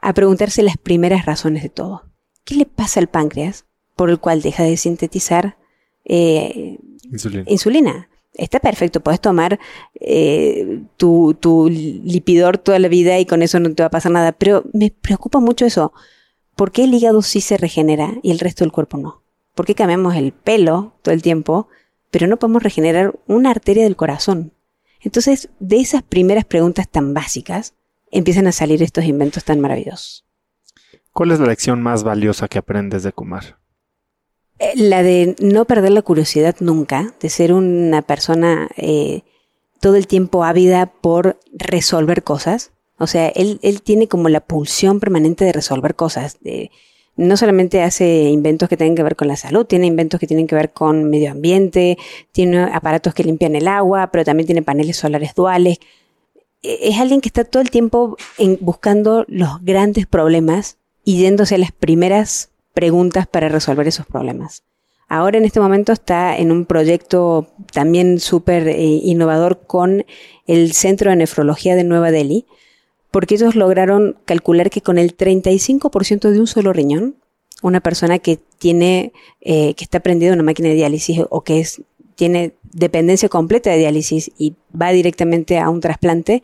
[0.00, 2.04] a preguntarse las primeras razones de todo.
[2.44, 3.66] ¿Qué le pasa al páncreas
[4.00, 5.58] por el cual deja de sintetizar
[6.06, 6.78] eh,
[7.46, 8.08] insulina.
[8.32, 9.58] Está perfecto, puedes tomar
[10.00, 14.12] eh, tu, tu lipidor toda la vida y con eso no te va a pasar
[14.12, 15.92] nada, pero me preocupa mucho eso.
[16.56, 19.22] ¿Por qué el hígado sí se regenera y el resto del cuerpo no?
[19.54, 21.68] ¿Por qué cambiamos el pelo todo el tiempo
[22.10, 24.52] pero no podemos regenerar una arteria del corazón.
[25.00, 27.74] Entonces, de esas primeras preguntas tan básicas,
[28.10, 30.26] empiezan a salir estos inventos tan maravillosos.
[31.12, 33.58] ¿Cuál es la lección más valiosa que aprendes de Kumar?
[34.58, 39.22] Eh, la de no perder la curiosidad nunca, de ser una persona eh,
[39.80, 42.72] todo el tiempo ávida por resolver cosas.
[42.98, 46.38] O sea, él, él tiene como la pulsión permanente de resolver cosas.
[46.40, 46.70] De,
[47.20, 50.46] no solamente hace inventos que tienen que ver con la salud, tiene inventos que tienen
[50.46, 51.98] que ver con medio ambiente,
[52.32, 55.78] tiene aparatos que limpian el agua, pero también tiene paneles solares duales.
[56.62, 58.16] E, es alguien que está todo el tiempo
[58.60, 64.62] buscando los grandes problemas y yéndose a las primeras preguntas para resolver esos problemas.
[65.06, 70.06] Ahora en este momento está en un proyecto también súper eh, innovador con
[70.46, 72.46] el Centro de Nefrología de Nueva Delhi,
[73.10, 77.16] porque ellos lograron calcular que con el 35% de un solo riñón,
[77.62, 81.82] una persona que tiene, eh, que está prendida una máquina de diálisis o que es,
[82.14, 86.42] tiene dependencia completa de diálisis y va directamente a un trasplante,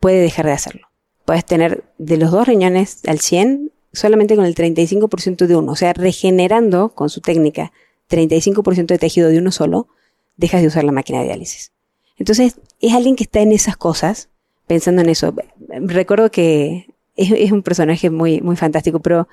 [0.00, 0.88] puede dejar de hacerlo.
[1.24, 5.76] Puedes tener de los dos riñones al 100 solamente con el 35% de uno, o
[5.76, 7.72] sea, regenerando con su técnica
[8.08, 9.88] 35% de tejido de uno solo,
[10.36, 11.72] dejas de usar la máquina de diálisis.
[12.16, 14.28] Entonces, es alguien que está en esas cosas,
[14.68, 15.34] pensando en eso.
[15.68, 19.26] Recuerdo que es, un personaje muy, muy fantástico, pero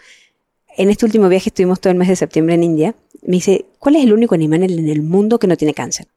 [0.75, 2.95] en este último viaje estuvimos todo el mes de septiembre en India.
[3.21, 6.07] Me dice, ¿cuál es el único animal en el mundo que no tiene cáncer?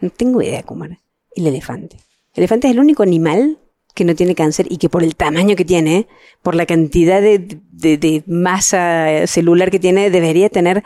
[0.00, 0.98] No tengo idea, Kumar.
[1.34, 1.96] El elefante.
[2.34, 3.58] El elefante es el único animal
[3.94, 6.06] que no tiene cáncer y que por el tamaño que tiene,
[6.42, 10.84] por la cantidad de masa celular que tiene, debería tener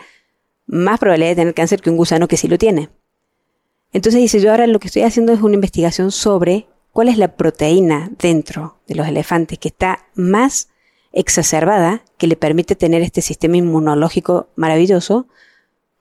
[0.66, 2.88] más probabilidad de tener cáncer que un gusano que sí lo tiene.
[3.92, 7.36] Entonces dice, yo ahora lo que estoy haciendo es una investigación sobre cuál es la
[7.36, 10.68] proteína dentro de los elefantes que está más
[11.12, 15.26] exacerbada, que le permite tener este sistema inmunológico maravilloso,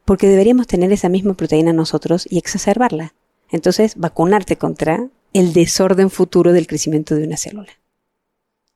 [0.06, 3.14] porque deberíamos tener esa misma proteína nosotros y exacerbarla.
[3.52, 7.72] Entonces, vacunarte contra el desorden futuro del crecimiento de una célula.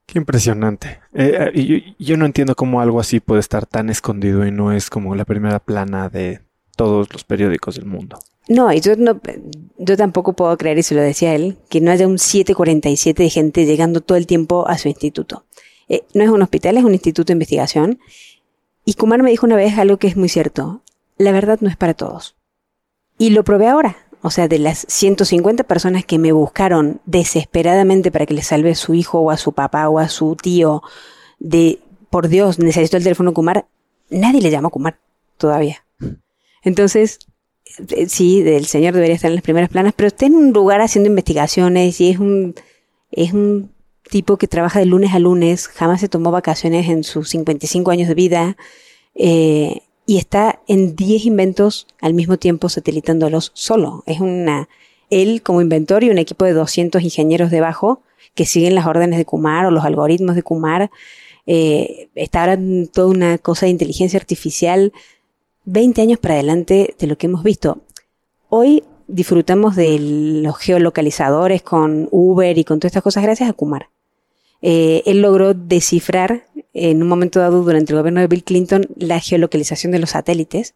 [0.05, 0.99] Qué impresionante.
[1.13, 4.89] Eh, eh, yo, no entiendo cómo algo así puede estar tan escondido y no es
[4.89, 6.41] como la primera plana de
[6.75, 8.19] todos los periódicos del mundo.
[8.47, 9.19] No, y yo, no,
[9.77, 13.29] yo tampoco puedo creer, y se lo decía él, que no haya un 747 de
[13.29, 15.45] gente llegando todo el tiempo a su instituto.
[15.87, 17.99] Eh, no es un hospital, es un instituto de investigación.
[18.85, 20.81] Y Kumar me dijo una vez algo que es muy cierto.
[21.17, 22.35] La verdad no es para todos.
[23.17, 23.97] Y lo probé ahora.
[24.21, 28.75] O sea, de las 150 personas que me buscaron desesperadamente para que le salve a
[28.75, 30.81] su hijo o a su papá o a su tío,
[31.39, 31.79] de,
[32.09, 33.67] por Dios, necesito el teléfono Kumar,
[34.09, 34.97] nadie le llamó Kumar
[35.37, 35.85] todavía.
[36.61, 37.19] Entonces,
[38.07, 41.09] sí, el señor debería estar en las primeras planas, pero está en un lugar haciendo
[41.09, 42.55] investigaciones y es un,
[43.11, 43.71] es un
[44.09, 48.07] tipo que trabaja de lunes a lunes, jamás se tomó vacaciones en sus 55 años
[48.07, 48.57] de vida.
[49.15, 54.03] Eh, y está en 10 inventos al mismo tiempo satelitándolos solo.
[54.05, 54.67] Es una,
[55.09, 58.01] él como inventor y un equipo de 200 ingenieros debajo
[58.35, 60.91] que siguen las órdenes de Kumar o los algoritmos de Kumar.
[61.45, 62.59] Eh, está ahora
[62.91, 64.93] toda una cosa de inteligencia artificial
[65.65, 67.81] 20 años para adelante de lo que hemos visto.
[68.49, 73.89] Hoy disfrutamos de los geolocalizadores con Uber y con todas estas cosas gracias a Kumar.
[74.61, 79.19] Eh, él logró descifrar en un momento dado durante el gobierno de Bill Clinton la
[79.19, 80.75] geolocalización de los satélites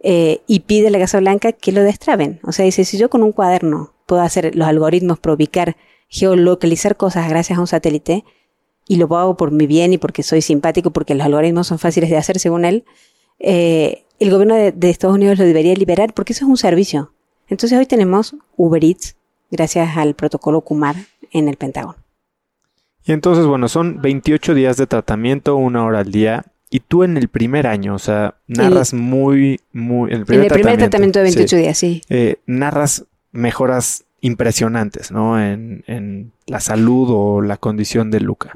[0.00, 2.40] eh, y pide a la Casa Blanca que lo destraben.
[2.42, 5.76] O sea, dice, si yo con un cuaderno puedo hacer los algoritmos para ubicar,
[6.08, 8.24] geolocalizar cosas gracias a un satélite,
[8.88, 12.10] y lo hago por mi bien y porque soy simpático, porque los algoritmos son fáciles
[12.10, 12.84] de hacer según él,
[13.42, 17.12] eh, el gobierno de, de, Estados Unidos lo debería liberar porque eso es un servicio.
[17.48, 19.16] Entonces hoy tenemos Uber Eats
[19.50, 20.96] gracias al protocolo Kumar
[21.30, 22.02] en el Pentágono.
[23.04, 26.44] Y entonces, bueno, son 28 días de tratamiento, una hora al día.
[26.70, 30.10] Y tú en el primer año, o sea, narras muy, muy...
[30.12, 32.02] En el primer, tratamiento, de 28 días, sí.
[32.08, 35.40] Eh, narras mejoras impresionantes, ¿no?
[35.42, 38.52] En, en, la salud o la condición de Luca.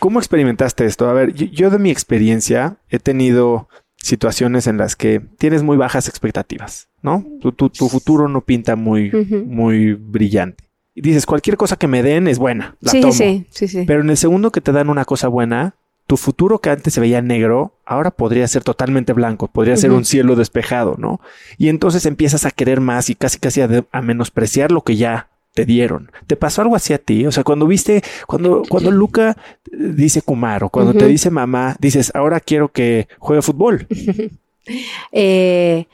[0.00, 1.08] ¿Cómo experimentaste esto?
[1.08, 6.08] A ver, yo, de mi experiencia he tenido situaciones en las que tienes muy bajas
[6.08, 7.24] expectativas, ¿no?
[7.40, 9.12] Tu, tu, tu futuro no pinta muy,
[9.46, 13.12] muy brillante y dices, cualquier cosa que me den es buena, la sí, tomo.
[13.12, 13.84] Sí, sí, sí.
[13.86, 15.76] Pero en el segundo que te dan una cosa buena,
[16.06, 20.04] tu futuro que antes se veía negro, ahora podría ser totalmente blanco, podría ser un
[20.04, 21.20] cielo despejado, ¿no?
[21.56, 25.64] Y entonces empiezas a querer más y casi casi a, menospreciar lo que ya te
[25.64, 26.10] dieron.
[26.26, 27.26] ¿Te pasó algo así a ti?
[27.26, 29.36] O sea, cuando viste, cuando, cuando Luca
[29.70, 33.86] dice Kumar o cuando te dice mamá, dices, ahora quiero que juegue fútbol.
[35.12, 35.86] eh,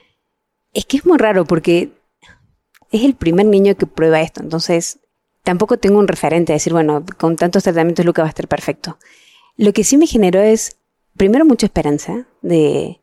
[0.73, 1.91] es que es muy raro porque
[2.93, 4.99] es el primer niño que prueba esto, entonces
[5.43, 8.99] tampoco tengo un referente a decir, bueno, con tantos tratamientos Luca va a estar perfecto.
[9.57, 10.77] Lo que sí me generó es,
[11.17, 13.01] primero, mucha esperanza de,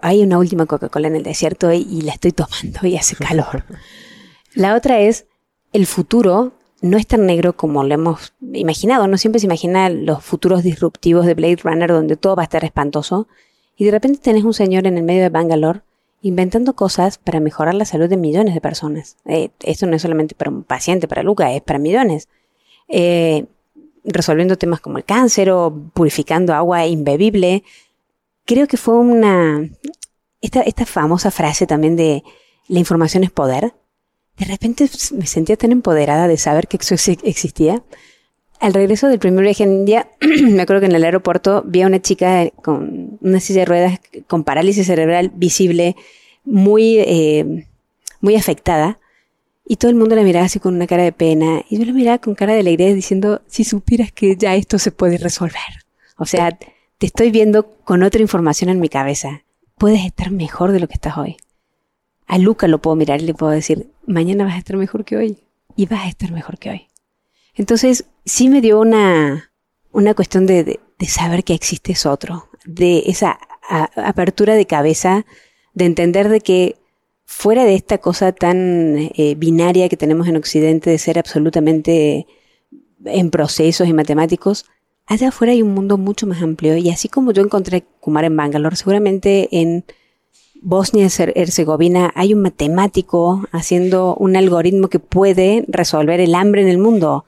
[0.00, 3.64] hay una última Coca-Cola en el desierto y la estoy tomando y hace calor.
[4.54, 5.26] La otra es,
[5.72, 9.06] el futuro no es tan negro como lo hemos imaginado.
[9.06, 12.64] No siempre se imagina los futuros disruptivos de Blade Runner donde todo va a estar
[12.64, 13.28] espantoso.
[13.76, 15.80] Y de repente tenés un señor en el medio de Bangalore
[16.22, 19.16] inventando cosas para mejorar la salud de millones de personas.
[19.24, 22.28] Eh, esto no es solamente para un paciente, para Luca, es para millones.
[22.88, 23.46] Eh,
[24.04, 27.64] resolviendo temas como el cáncer o purificando agua imbebible.
[28.44, 29.68] Creo que fue una...
[30.40, 32.24] Esta, esta famosa frase también de
[32.66, 33.72] la información es poder.
[34.38, 37.82] De repente me sentía tan empoderada de saber que eso existía.
[38.60, 41.86] Al regreso del primer viaje en India, me acuerdo que en el aeropuerto vi a
[41.86, 45.96] una chica con una silla de ruedas con parálisis cerebral visible,
[46.44, 47.66] muy, eh,
[48.20, 48.98] muy afectada.
[49.64, 51.64] Y todo el mundo la miraba así con una cara de pena.
[51.68, 54.90] Y yo la miraba con cara de alegría diciendo, si supieras que ya esto se
[54.90, 55.84] puede resolver.
[56.16, 56.58] O sea,
[56.98, 59.42] te estoy viendo con otra información en mi cabeza.
[59.76, 61.36] Puedes estar mejor de lo que estás hoy.
[62.26, 65.16] A Luca lo puedo mirar y le puedo decir, mañana vas a estar mejor que
[65.16, 65.38] hoy.
[65.76, 66.88] Y vas a estar mejor que hoy.
[67.54, 69.52] Entonces, sí me dio una,
[69.90, 72.48] una cuestión de, saber que existes otro.
[72.64, 73.38] De esa
[73.96, 75.26] apertura de cabeza,
[75.74, 76.76] de entender de que
[77.24, 82.26] fuera de esta cosa tan eh, binaria que tenemos en Occidente de ser absolutamente
[83.04, 84.66] en procesos y matemáticos,
[85.06, 88.36] allá afuera hay un mundo mucho más amplio y así como yo encontré Kumar en
[88.36, 89.84] Bangalore, seguramente en
[90.62, 96.68] Bosnia y Herzegovina hay un matemático haciendo un algoritmo que puede resolver el hambre en
[96.68, 97.24] el mundo.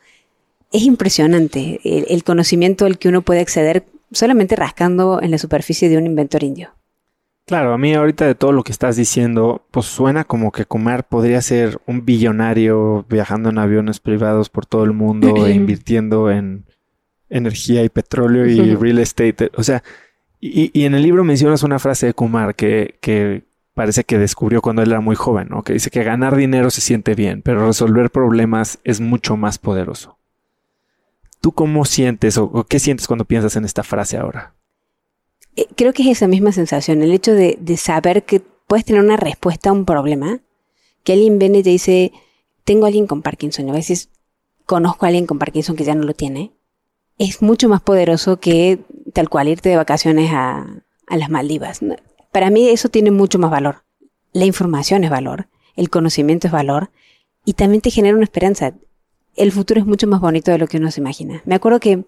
[0.72, 5.88] Es impresionante el, el conocimiento al que uno puede acceder solamente rascando en la superficie
[5.88, 6.70] de un inventor indio.
[7.46, 11.06] Claro, a mí ahorita de todo lo que estás diciendo, pues suena como que Kumar
[11.06, 16.64] podría ser un billonario viajando en aviones privados por todo el mundo e invirtiendo en
[17.28, 19.50] energía y petróleo y real estate.
[19.56, 19.82] O sea,
[20.48, 24.82] y, y, en el libro mencionas una frase de Kumar que, parece que descubrió cuando
[24.82, 25.62] él era muy joven, ¿no?
[25.62, 30.18] Que dice que ganar dinero se siente bien, pero resolver problemas es mucho más poderoso.
[31.40, 34.54] ¿Tú cómo sientes o qué sientes cuando piensas en esta frase ahora?
[35.56, 39.16] Eh, creo que es esa misma sensación, el hecho de, saber que puedes tener una
[39.16, 40.40] respuesta a un problema,
[41.04, 42.12] que alguien viene y te dice,
[42.64, 44.10] tengo a alguien con Parkinson, a veces
[44.66, 46.52] conozco a alguien con Parkinson que ya no lo tiene,
[47.18, 48.80] es mucho más poderoso que
[49.14, 50.66] tal cual irte de vacaciones a,
[51.06, 51.80] a las Maldivas.
[52.32, 53.84] Para mí eso tiene mucho más valor.
[54.32, 56.90] La información es valor, el conocimiento es valor
[57.44, 58.74] y también te genera una esperanza.
[59.36, 61.42] El futuro es mucho más bonito de lo que uno se imagina.
[61.46, 62.04] Me acuerdo que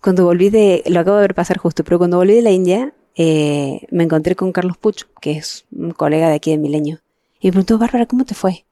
[0.00, 2.94] cuando volví de, lo acabo de ver pasar justo, pero cuando volví de la India,
[3.16, 7.00] eh, me encontré con Carlos Puch, que es un colega de aquí de Milenio.
[7.40, 8.64] Y me preguntó, Bárbara, ¿cómo te fue?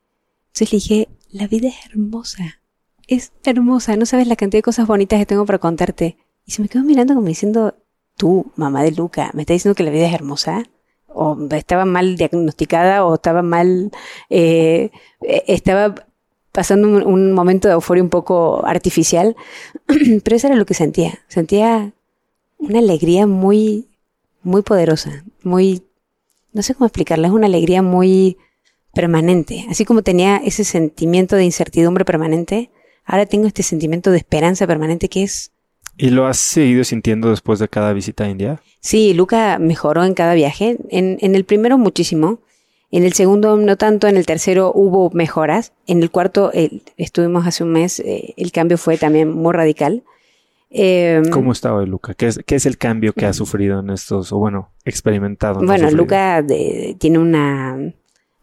[0.48, 2.60] Entonces le dije, la vida es hermosa.
[3.08, 3.96] Es hermosa.
[3.96, 6.16] No sabes la cantidad de cosas bonitas que tengo para contarte.
[6.47, 7.74] Y se me quedó mirando como diciendo,
[8.16, 10.64] tú, mamá de Luca, ¿me estás diciendo que la vida es hermosa?
[11.09, 13.90] O estaba mal diagnosticada o estaba mal,
[14.30, 14.90] eh,
[15.22, 15.94] eh estaba
[16.57, 19.36] pasando un, momento de euforia un poco artificial,
[20.24, 21.18] pero eso era lo que sentía.
[21.28, 21.92] Sentía
[22.59, 23.90] una alegría muy,
[24.42, 25.82] muy poderosa, muy,
[26.53, 28.38] no sé cómo explicarla, es una alegría muy
[28.94, 29.66] permanente.
[29.68, 32.70] Así como tenía ese sentimiento de incertidumbre permanente,
[33.05, 35.53] ahora tengo este sentimiento de esperanza permanente que es...
[35.99, 38.61] ¿Y lo has seguido sintiendo después de cada visita a India?
[38.80, 40.76] Sí, Luca mejoró en cada viaje.
[40.90, 42.40] En, en el primero muchísimo.
[42.90, 45.72] En el segundo no tanto, en el tercero hubo mejoras.
[45.86, 46.53] En el cuarto
[46.97, 50.05] estuvimos hace un mes, eh, el cambio fue también muy radical.
[50.70, 52.14] Em, ¿Cómo está hoy Luca?
[52.14, 55.61] ¿Qué es, el cambio que ha sufrido en estos, o bueno, experimentado?
[55.61, 56.44] bueno, Luca
[56.99, 57.92] tiene una,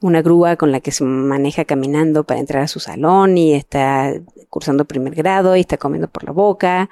[0.02, 4.14] una grúa con la que se maneja caminando para entrar a su salón y está
[4.50, 6.90] cursando primer grado y está comiendo por la boca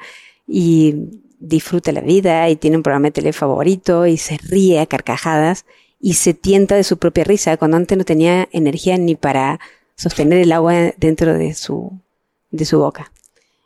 [0.53, 4.85] y disfruta la vida y tiene un programa de tele favorito y se ríe a
[4.85, 5.65] carcajadas
[5.97, 9.61] y se tienta de su propia risa cuando antes no tenía energía ni para
[9.95, 11.93] sostener el agua dentro de su,
[12.49, 13.13] de su boca.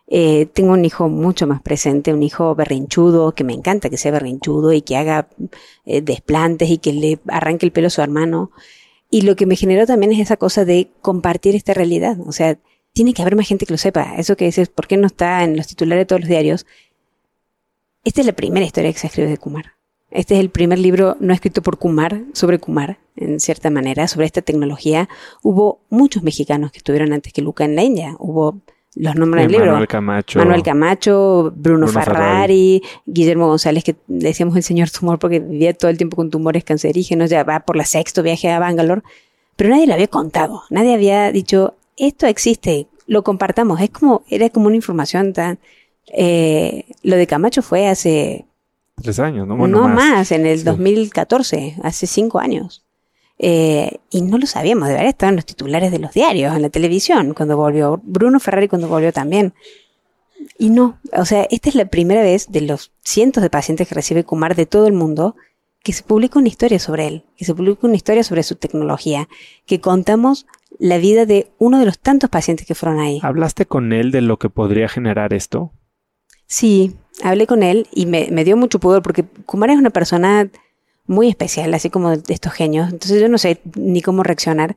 [0.08, 4.12] Eh, tengo un hijo mucho más presente, un hijo berrinchudo, que me encanta que sea
[4.12, 5.28] berrinchudo y que haga
[5.86, 8.52] eh, desplantes y que le arranque el pelo a su hermano.
[9.10, 12.18] Y lo que me generó también es esa cosa de compartir esta realidad.
[12.28, 12.60] O sea,
[12.96, 14.16] tiene que haber más gente que lo sepa.
[14.18, 16.66] Eso que dices, ¿por qué no está en los titulares de todos los diarios?
[18.06, 19.74] Esta es la primera historia que se escribe de Kumar.
[20.12, 24.28] Este es el primer libro no escrito por Kumar, sobre Kumar, en cierta manera, sobre
[24.28, 25.10] esta tecnología.
[25.44, 28.16] Hubo muchos mexicanos que estuvieron antes que Luca en la India.
[28.18, 28.62] Hubo
[28.96, 29.72] los nombres del libro.
[29.72, 30.40] Manuel Camacho.
[30.40, 35.98] Manuel Camacho, Bruno, Ferrari, Guillermo González, que decíamos el señor tumor porque vivía todo el
[35.98, 39.02] tiempo con tumores cancerígenos, ya va por la sexto viaje a Bangalore.
[39.58, 40.64] Pero nadie lo había contado.
[40.70, 43.82] Nadie había dicho, esto existe, lo compartamos.
[43.82, 45.60] Es como, era como una información tan...
[46.14, 48.46] Eh, lo de Camacho fue hace
[49.02, 49.68] Tres años, ¿no?
[49.68, 50.32] no más.
[50.32, 52.84] en el 2014, hace cinco años.
[53.38, 56.70] Eh, y no lo sabíamos, de verdad estaban los titulares de los diarios, en la
[56.70, 58.00] televisión, cuando volvió.
[58.04, 59.54] Bruno Ferrari cuando volvió también.
[60.58, 63.96] Y no, o sea, esta es la primera vez de los cientos de pacientes que
[63.96, 65.36] recibe Kumar de todo el mundo
[65.84, 69.30] que se publique una historia sobre él, que se publique una historia sobre su tecnología,
[69.68, 70.48] que contamos
[70.80, 73.20] la vida de uno de los tantos pacientes que fueron ahí.
[73.24, 75.72] ¿Hablaste con él de lo que podría generar esto?
[76.48, 80.50] Sí, hablé con él y me, dio mucho pudor porque Kumar es una persona
[81.08, 82.92] muy especial, así como de estos genios.
[82.92, 84.76] Entonces yo no sé ni cómo reaccionar.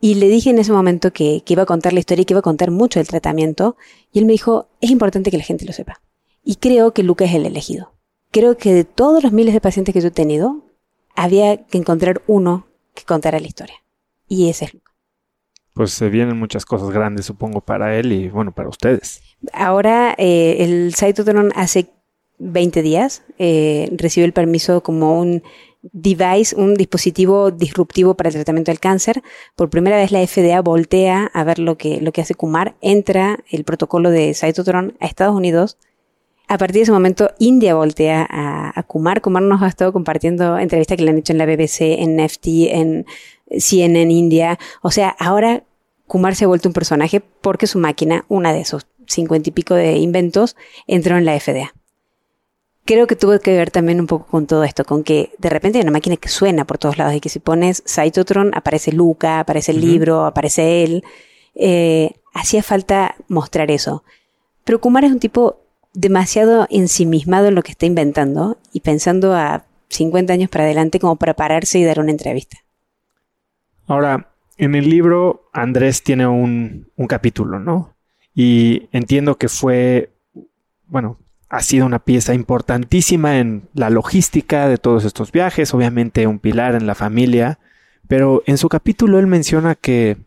[0.00, 2.32] Y le dije en ese momento que, que, iba a contar la historia y que
[2.32, 3.76] iba a contar mucho del tratamiento.
[4.12, 6.00] Y él me dijo, es importante que la gente lo sepa.
[6.42, 7.92] Y creo que Luca es el elegido.
[8.30, 10.64] Creo que de todos los miles de pacientes que yo he tenido,
[11.14, 13.76] había que encontrar uno que contara la historia.
[14.26, 14.89] Y ese es Luca.
[15.74, 19.22] Pues se vienen muchas cosas grandes, supongo, para él y bueno, para ustedes.
[19.52, 21.90] Ahora, eh, el Cytotron hace
[22.38, 25.42] 20 días eh, recibió el permiso como un
[25.82, 29.22] device, un dispositivo disruptivo para el tratamiento del cáncer.
[29.56, 33.38] Por primera vez la FDA voltea a ver lo que, lo que hace Kumar, entra
[33.50, 35.78] el protocolo de Cytotron a Estados Unidos.
[36.48, 39.20] A partir de ese momento, India voltea a, Kumar.
[39.20, 42.74] Kumar nos ha estado compartiendo entrevistas que le han hecho en la BBC, en FT,
[42.74, 43.06] en
[43.58, 44.58] CNN India.
[44.82, 45.64] O sea, ahora
[46.06, 49.74] Kumar se ha vuelto un personaje porque su máquina, una de esos cincuenta y pico
[49.74, 51.72] de inventos, entró en la FDA
[52.90, 55.78] creo que tuvo que ver también un poco con todo esto, con que de repente
[55.78, 59.38] hay una máquina que suena por todos lados y que si pones Cytotron aparece Luca,
[59.38, 61.04] aparece el libro, aparece él.
[61.54, 64.02] Eh, hacía falta mostrar eso.
[64.64, 65.60] Pero Kumar es un tipo
[65.92, 71.14] demasiado ensimismado en lo que está inventando y pensando a 50 años para adelante como
[71.14, 72.58] para pararse y dar una entrevista.
[73.90, 77.96] Ahora, en el libro Andrés tiene un, un capítulo, ¿no?
[78.32, 80.12] Y entiendo que fue,
[80.86, 81.18] bueno,
[81.48, 86.76] ha sido una pieza importantísima en la logística de todos estos viajes, obviamente un pilar
[86.76, 87.58] en la familia,
[88.06, 90.18] pero en su capítulo él menciona que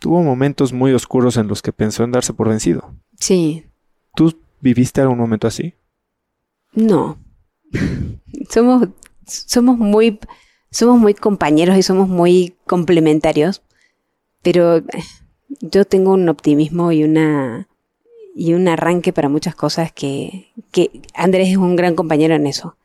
[0.00, 2.96] tuvo momentos muy oscuros en los que pensó en darse por vencido.
[3.20, 3.64] Sí.
[4.16, 5.74] ¿Tú viviste algún momento así?
[6.72, 7.16] No.
[8.50, 8.88] somos,
[9.24, 10.18] somos muy,
[10.74, 13.62] somos muy compañeros y somos muy complementarios,
[14.42, 14.82] pero
[15.60, 17.68] yo tengo un optimismo y una
[18.34, 22.76] y un arranque para muchas cosas que, que Andrés es un gran compañero en eso.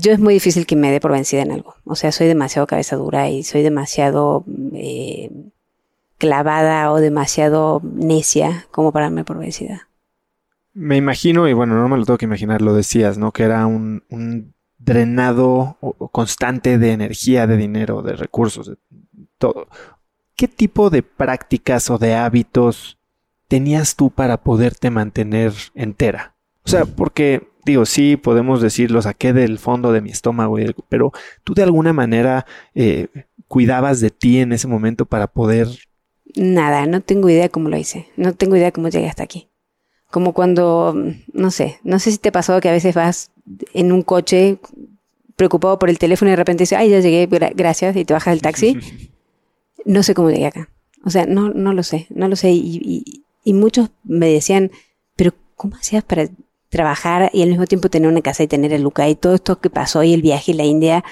[0.00, 1.76] Yo es muy difícil que me dé por vencida en algo.
[1.84, 5.30] O sea, soy demasiado cabeza dura y soy demasiado eh,
[6.18, 9.88] clavada o demasiado necia como para darme por vencida.
[10.74, 13.30] Me imagino, y bueno, no me lo tengo que imaginar, lo decías, ¿no?
[13.30, 14.55] Que era un, un
[14.86, 15.76] drenado
[16.12, 18.76] constante de energía, de dinero, de recursos, de
[19.36, 19.68] todo.
[20.36, 22.98] ¿Qué tipo de prácticas o de hábitos
[23.48, 26.36] tenías tú para poderte mantener entera?
[26.64, 30.56] O sea, porque digo, sí, podemos decir, lo saqué del fondo de mi estómago,
[30.88, 31.12] pero
[31.42, 33.08] tú de alguna manera eh,
[33.48, 35.68] cuidabas de ti en ese momento para poder...
[36.36, 39.48] Nada, no tengo idea cómo lo hice, no tengo idea cómo llegué hasta aquí.
[40.16, 40.94] Como cuando,
[41.34, 43.32] no sé, no sé si te pasó que a veces vas
[43.74, 44.56] en un coche
[45.36, 48.32] preocupado por el teléfono y de repente dices, ay, ya llegué, gracias, y te bajas
[48.32, 48.78] del taxi.
[49.84, 50.70] No sé cómo llegué acá.
[51.04, 52.50] O sea, no, no lo sé, no lo sé.
[52.50, 54.70] y, y muchos me decían,
[55.16, 56.30] pero ¿cómo hacías para
[56.70, 59.60] trabajar y al mismo tiempo tener una casa y tener el Luca y todo esto
[59.60, 61.04] que pasó y el viaje y la India?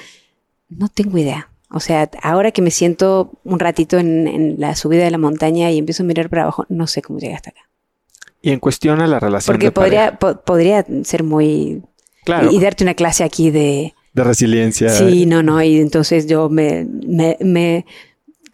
[0.71, 1.51] No tengo idea.
[1.69, 5.77] O sea, ahora que me siento un ratito en, la subida de la montaña y
[5.77, 7.69] empiezo a mirar para abajo, no sé cómo llegué hasta acá.
[8.45, 11.83] Y en cuestión a la relación Porque podría, podría ser muy...
[12.25, 12.51] Claro.
[12.53, 13.95] Y, darte una clase aquí de...
[14.13, 14.91] De resiliencia.
[14.91, 15.63] Sí, no, no.
[15.63, 17.87] Y entonces yo me, me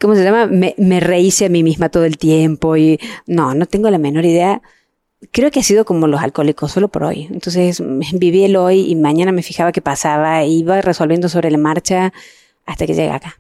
[0.01, 0.47] ¿cómo se llama?
[0.47, 4.25] Me, me rehice a mí misma todo el tiempo y no, no tengo la menor
[4.25, 4.63] idea.
[5.33, 7.29] Creo que ha sido como los alcohólicos, solo por hoy.
[7.31, 7.83] Entonces
[8.13, 12.13] viví el hoy y mañana me fijaba qué pasaba, iba resolviendo sobre la marcha
[12.65, 13.39] hasta que llegué acá.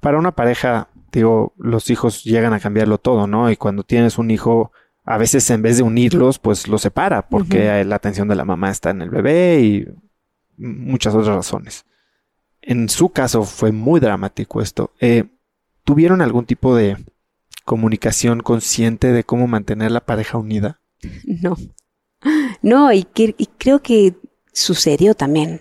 [0.00, 3.50] Para una pareja, digo, los hijos llegan a cambiarlo todo, ¿no?
[3.50, 4.72] Y cuando tienes un hijo,
[5.04, 8.70] a veces en vez de unirlos, pues los separa, porque la atención de la mamá
[8.70, 9.86] está en el bebé y
[10.56, 11.84] muchas otras razones.
[12.62, 14.92] En su caso fue muy dramático esto.
[15.00, 15.24] Eh,
[15.84, 16.96] ¿Tuvieron algún tipo de
[17.66, 20.80] comunicación consciente de cómo mantener la pareja unida?
[21.26, 21.56] No.
[22.62, 23.04] No, y,
[23.58, 24.14] creo que
[24.50, 25.60] sucedió también.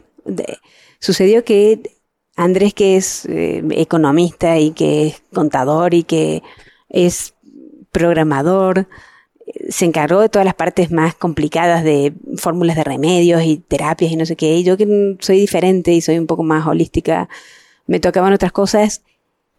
[0.99, 1.99] sucedió que
[2.37, 6.41] Andrés, que es eh, economista y que es contador y que
[6.87, 7.33] es
[7.91, 8.87] programador,
[9.69, 14.15] se encargó de todas las partes más complicadas de fórmulas de remedios y terapias y
[14.15, 14.57] no sé qué.
[14.57, 17.29] Y yo que soy diferente y soy un poco más holística,
[17.87, 19.03] me tocaban otras cosas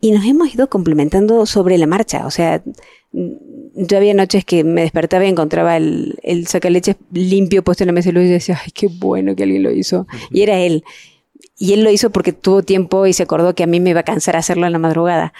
[0.01, 2.27] y nos hemos ido complementando sobre la marcha.
[2.27, 2.63] O sea,
[3.13, 7.93] yo había noches que me despertaba y encontraba el, el sacaleches limpio puesto en la
[7.93, 10.07] mesa y decía, ay, qué bueno que alguien lo hizo.
[10.31, 10.85] Y era él.
[11.57, 14.01] Y él lo hizo porque tuvo tiempo y se acordó que a mí me iba
[14.01, 15.33] a cansar hacerlo en la madrugada.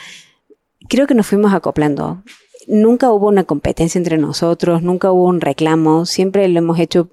[0.89, 2.23] Creo que nos fuimos acoplando.
[2.67, 7.09] Nunca hubo una competencia entre nosotros, nunca hubo un reclamo, siempre lo hemos hecho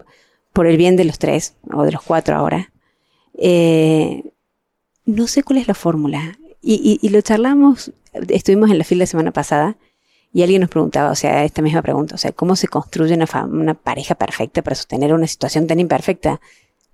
[0.53, 2.71] por el bien de los tres, o de los cuatro ahora.
[3.33, 4.23] Eh,
[5.05, 6.37] no sé cuál es la fórmula.
[6.63, 7.91] Y, lo charlamos,
[8.29, 9.77] estuvimos en la fila la semana pasada
[10.31, 13.25] y alguien nos preguntaba, o sea, esta misma pregunta, o sea, ¿cómo se construye una,
[13.45, 16.39] una pareja perfecta para sostener una situación tan imperfecta?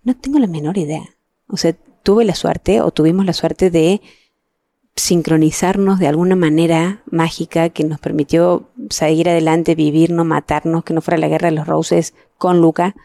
[0.03, 1.03] No tengo la menor idea.
[1.49, 4.01] O sea, tuve la suerte o tuvimos la suerte de
[4.97, 11.01] sincronizarnos de alguna manera mágica que nos permitió seguir adelante, vivir, no matarnos, que no
[11.01, 12.95] fuera la guerra de los Roses con Luca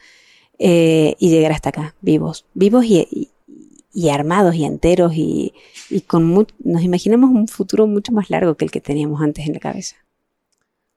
[0.59, 3.29] eh, y llegar hasta acá, vivos, vivos y,
[4.11, 5.53] armados y enteros y,
[5.91, 9.53] y con nos imaginamos un futuro mucho más largo que el que teníamos antes en
[9.53, 9.97] la cabeza.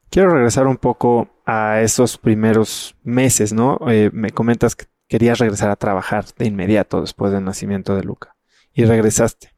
[0.10, 3.80] Quiero regresar un poco a esos primeros meses, ¿no?
[3.90, 8.36] Eh, me comentas que querías regresar a trabajar de inmediato después del nacimiento de Luca
[8.74, 9.55] y regresaste.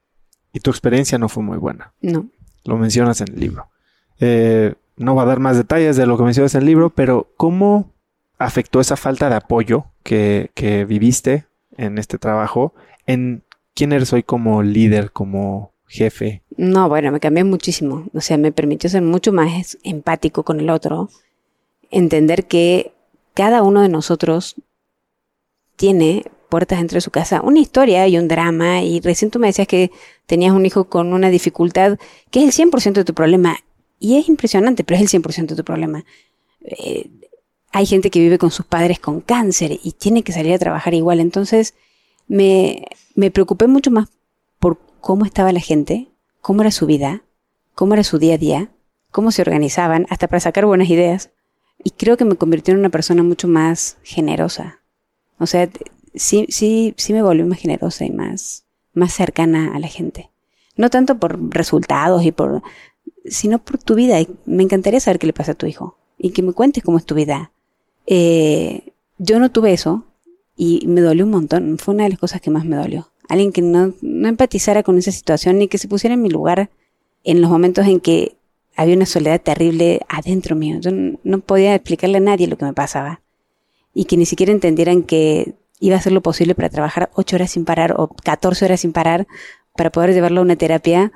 [0.53, 1.93] Y tu experiencia no fue muy buena.
[2.01, 2.27] No.
[2.63, 3.69] Lo mencionas en el libro.
[4.19, 7.31] Eh, no va a dar más detalles de lo que mencionas en el libro, pero
[7.37, 7.91] ¿cómo
[8.39, 11.45] afectó esa falta de apoyo que, que viviste
[11.77, 12.73] en este trabajo
[13.05, 13.43] en
[13.73, 16.41] quién eres hoy como líder, como jefe?
[16.57, 18.05] No, bueno, me cambié muchísimo.
[18.13, 21.09] O sea, me permitió ser mucho más empático con el otro,
[21.91, 22.93] entender que
[23.33, 24.55] cada uno de nosotros
[25.75, 28.81] tiene puertas dentro de su casa una historia y un drama.
[28.81, 29.91] Y recién tú me decías que
[30.25, 31.97] tenías un hijo con una dificultad
[32.31, 33.57] que es el 100% de tu problema.
[33.99, 36.05] Y es impresionante, pero es el 100% de tu problema.
[36.61, 37.09] Eh,
[37.71, 40.93] hay gente que vive con sus padres con cáncer y tiene que salir a trabajar
[40.93, 41.19] igual.
[41.19, 41.73] Entonces
[42.27, 42.85] me,
[43.15, 44.09] me preocupé mucho más
[44.59, 46.07] por cómo estaba la gente,
[46.41, 47.23] cómo era su vida,
[47.75, 48.71] cómo era su día a día,
[49.11, 51.31] cómo se organizaban, hasta para sacar buenas ideas.
[51.83, 54.81] Y creo que me convirtió en una persona mucho más generosa.
[55.39, 55.69] O sea,
[56.17, 60.29] sí, sí, sí me volvió más generosa y más, más cercana a la gente.
[60.75, 62.61] No tanto por resultados y por,
[63.25, 64.17] sino por tu vida.
[64.45, 67.05] me encantaría saber qué le pasa a tu hijo y que me cuentes cómo es
[67.05, 67.51] tu vida.
[68.05, 70.05] Eh, yo no tuve eso
[70.55, 71.77] y me dolió un montón.
[71.77, 73.09] Fue una de las cosas que más me dolió.
[73.29, 76.69] Alguien que no, no empatizara con esa situación ni que se pusiera en mi lugar
[77.23, 78.37] en los momentos en que
[78.75, 80.79] había una soledad terrible adentro mío.
[80.79, 83.21] Yo no podía explicarle a nadie lo que me pasaba.
[83.93, 87.51] Y que ni siquiera entendieran que iba a hacer lo posible para trabajar ocho horas
[87.51, 89.27] sin parar o 14 horas sin parar
[89.75, 91.11] para poder llevarlo a una terapia,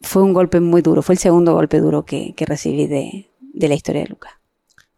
[0.00, 1.02] fue un golpe muy duro.
[1.02, 4.40] Fue el segundo golpe duro que, que recibí de, de la historia de Luca.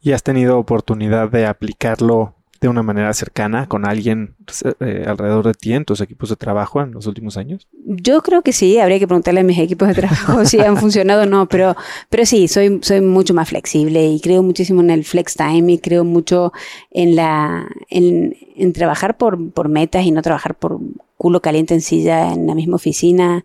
[0.01, 4.37] ¿Y has tenido oportunidad de aplicarlo de una manera cercana con alguien
[4.79, 7.67] eh, alrededor de ti en tus equipos de trabajo en los últimos años?
[7.85, 11.25] Yo creo que sí, habría que preguntarle a mis equipos de trabajo si han funcionado
[11.25, 11.75] o no, pero,
[12.09, 15.79] pero sí, soy, soy mucho más flexible y creo muchísimo en el flex time y
[15.81, 16.53] creo mucho
[16.93, 20.79] en la, en, en trabajar por, por metas y no trabajar por
[21.17, 23.45] culo caliente en silla en la misma oficina.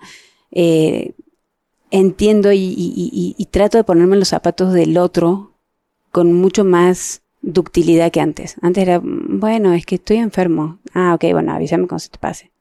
[0.51, 1.15] Eh,
[1.89, 5.53] entiendo y, y, y trato de ponerme en los zapatos del otro
[6.11, 8.55] con mucho más ductilidad que antes.
[8.61, 10.79] Antes era, bueno, es que estoy enfermo.
[10.93, 12.51] Ah, ok, bueno, avísame cuando se te pase.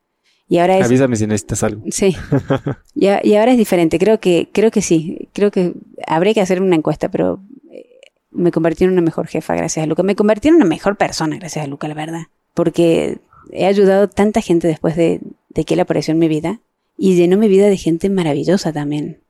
[0.48, 0.86] Y ahora es...
[0.86, 1.82] Avísame si necesitas algo.
[1.90, 2.16] Sí.
[2.94, 3.98] y, y, ahora es diferente.
[3.98, 5.28] Creo que, creo que sí.
[5.32, 5.74] Creo que
[6.06, 7.40] habría que hacer una encuesta, pero
[7.72, 7.98] eh,
[8.30, 10.04] me convertí en una mejor jefa gracias a Luca.
[10.04, 12.22] Me convertí en una mejor persona gracias a Luca, la verdad.
[12.54, 13.18] Porque
[13.50, 16.60] he ayudado a tanta gente después de, de que él apareció en mi vida.
[16.96, 19.20] Y llenó mi vida de gente maravillosa también.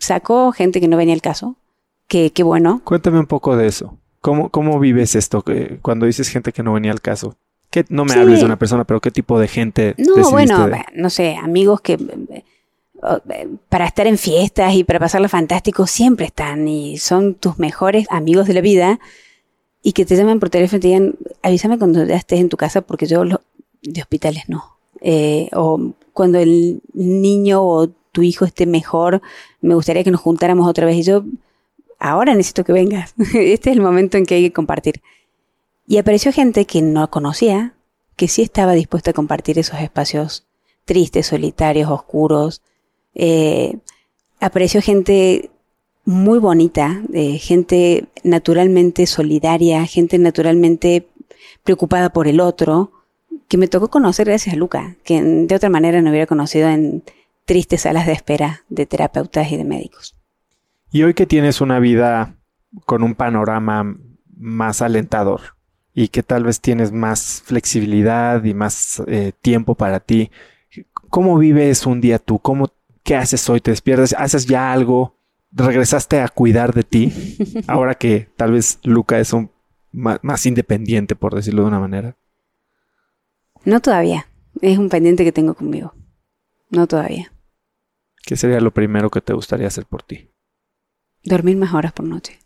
[0.00, 1.56] Sacó gente que no venía al caso.
[2.08, 2.80] Que, qué bueno.
[2.82, 3.98] Cuéntame un poco de eso.
[4.26, 5.44] ¿Cómo, cómo vives esto
[5.82, 7.36] cuando dices gente que no venía al caso?
[7.70, 9.94] ¿Qué, no me hables de una persona, pero ¿qué tipo de gente?
[9.98, 11.96] No, bueno, no sé, amigos que
[13.68, 18.48] para estar en fiestas y para pasarlo fantástico siempre están y son tus mejores amigos
[18.48, 18.98] de la vida
[19.84, 22.56] y que te llaman por teléfono y te digan, avísame cuando ya estés en tu
[22.56, 24.76] casa porque yo de hospitales no.
[25.02, 29.22] Eh, o cuando el niño o tu hijo esté mejor,
[29.60, 31.22] me gustaría que nos juntáramos otra vez y yo
[31.98, 33.14] ahora necesito que vengas.
[33.34, 35.02] Este es el momento en que hay que compartir.
[35.86, 37.74] Y apareció gente que no conocía,
[38.16, 40.46] que sí estaba dispuesta a compartir esos espacios
[40.84, 42.62] tristes, solitarios, oscuros.
[43.14, 43.78] Eh,
[44.40, 45.50] apareció gente
[46.04, 51.08] muy bonita, eh, gente naturalmente solidaria, gente naturalmente
[51.64, 52.92] preocupada por el otro,
[53.48, 57.02] que me tocó conocer gracias a Luca, que de otra manera no hubiera conocido en
[57.44, 60.15] tristes salas de espera de terapeutas y de médicos.
[60.90, 62.36] Y hoy que tienes una vida
[62.84, 63.96] con un panorama
[64.36, 65.40] más alentador
[65.94, 70.30] y que tal vez tienes más flexibilidad y más eh, tiempo para ti,
[71.08, 72.38] ¿cómo vives un día tú?
[72.38, 72.70] ¿Cómo,
[73.02, 73.60] ¿Qué haces hoy?
[73.60, 74.14] ¿Te despiertas?
[74.18, 75.16] ¿Haces ya algo?
[75.52, 77.38] ¿Regresaste a cuidar de ti?
[77.66, 79.50] Ahora que tal vez Luca es un
[79.90, 82.16] más independiente, por decirlo de una manera.
[83.64, 84.26] No todavía.
[84.60, 85.94] Es un pendiente que tengo conmigo.
[86.68, 87.32] No todavía.
[88.22, 90.30] ¿Qué sería lo primero que te gustaría hacer por ti?
[91.26, 92.38] Dormir más horas por noche.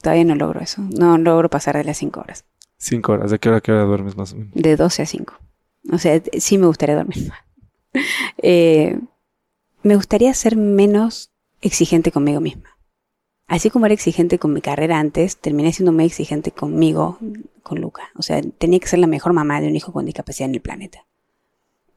[0.00, 0.82] Todavía no logro eso.
[0.82, 2.44] No logro pasar de las 5 horas.
[2.78, 3.30] 5 horas.
[3.30, 4.52] ¿De qué hora a qué hora duermes más o menos?
[4.54, 5.34] De 12 a 5.
[5.92, 7.38] O sea, sí me gustaría dormir más.
[8.42, 8.98] Eh,
[9.82, 12.76] me gustaría ser menos exigente conmigo misma.
[13.50, 17.18] Así como era exigente con mi carrera antes, terminé siendo muy exigente conmigo,
[17.64, 18.10] con Luca.
[18.14, 20.60] O sea, tenía que ser la mejor mamá de un hijo con discapacidad en el
[20.60, 21.04] planeta.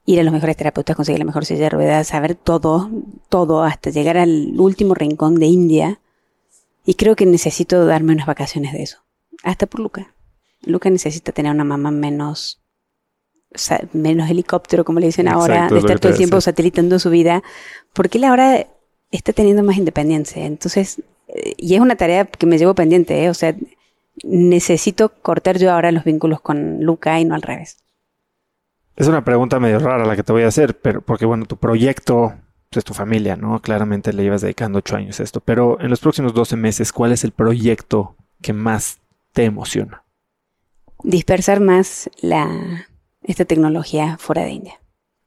[0.05, 2.89] Ir a los mejores terapeutas, conseguir la mejor silla de ruedas, saber todo,
[3.29, 5.99] todo, hasta llegar al último rincón de India.
[6.85, 8.99] Y creo que necesito darme unas vacaciones de eso.
[9.43, 10.13] Hasta por Luca.
[10.61, 12.61] Luca necesita tener una mamá menos,
[13.93, 17.43] menos helicóptero, como le dicen ahora, de estar todo el tiempo satelitando su vida,
[17.93, 18.67] porque él ahora
[19.11, 20.45] está teniendo más independencia.
[20.45, 21.01] Entonces,
[21.57, 23.29] y es una tarea que me llevo pendiente, ¿eh?
[23.29, 23.55] o sea,
[24.23, 27.77] necesito cortar yo ahora los vínculos con Luca y no al revés.
[28.95, 31.57] Es una pregunta medio rara la que te voy a hacer, pero porque bueno, tu
[31.57, 32.35] proyecto
[32.73, 33.59] pues, es tu familia, ¿no?
[33.61, 37.11] Claramente le llevas dedicando ocho años a esto, pero en los próximos 12 meses, ¿cuál
[37.11, 38.99] es el proyecto que más
[39.31, 40.03] te emociona?
[41.03, 42.87] Dispersar más la,
[43.23, 44.79] esta tecnología fuera de India.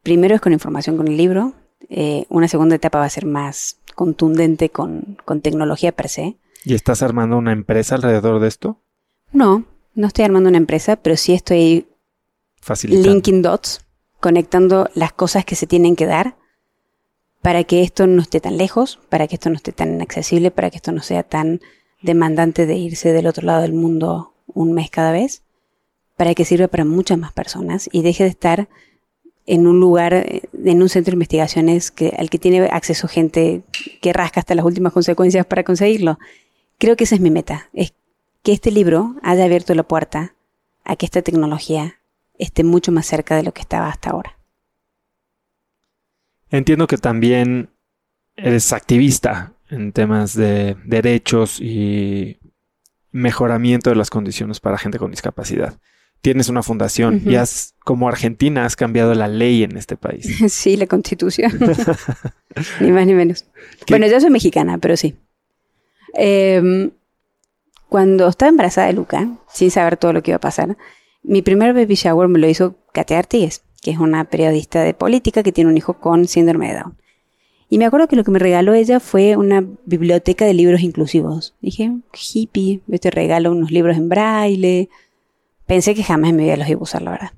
[0.03, 1.55] Primero es con información con el libro,
[1.89, 6.37] eh, una segunda etapa va a ser más contundente con, tecnología per se.
[6.65, 8.81] ¿Y estás armando una empresa alrededor de esto?
[9.33, 11.87] No, no estoy armando una empresa, pero sí estoy
[12.83, 13.83] linking dots,
[14.21, 16.37] conectando las cosas que se tienen que dar
[17.43, 20.71] para que esto no esté tan lejos, para que esto no esté tan inaccesible, para
[20.71, 21.61] que esto no sea tan
[22.03, 25.43] demandante de irse del otro lado del mundo un mes cada vez,
[26.17, 28.69] para que sirva para muchas más personas y deje de estar
[29.47, 33.63] en un lugar, eh, en un centro de investigaciones al que tiene acceso gente
[34.01, 36.19] que rasca hasta las últimas consecuencias para conseguirlo.
[36.79, 37.95] Creo que esa es mi meta, es
[38.43, 40.35] que este libro haya abierto la puerta
[40.85, 42.01] a que esta tecnología
[42.39, 44.36] esté mucho más cerca de lo que estaba hasta ahora.
[46.51, 47.71] Entiendo que también
[48.37, 52.39] eres activista en temas de derechos y
[53.11, 55.79] mejoramiento de las condiciones para gente con discapacidad
[56.27, 60.27] tienes una fundación y has, como Argentina, has cambiado la ley en este país.
[60.49, 61.53] Sí, la constitución.
[62.81, 63.45] ni más ni menos.
[63.89, 65.15] Bueno, yo soy mexicana, pero sí.
[66.15, 66.91] Em,
[67.89, 70.77] cuando estaba embarazada de Luca, sin saber todo lo que iba a pasar,
[71.23, 75.45] mi primer baby shower me lo hizo Katia Artigues, que es una periodista de política
[75.45, 76.97] que tiene un hijo con síndrome de Down.
[77.69, 81.55] Y me acuerdo que lo que me regaló ella fue una biblioteca de libros inclusivos.
[81.61, 84.89] Dije, hippie, yo te regalo unos libros en braille,
[85.67, 87.31] Pensé que jamás me iba los iba a usar, la verdad.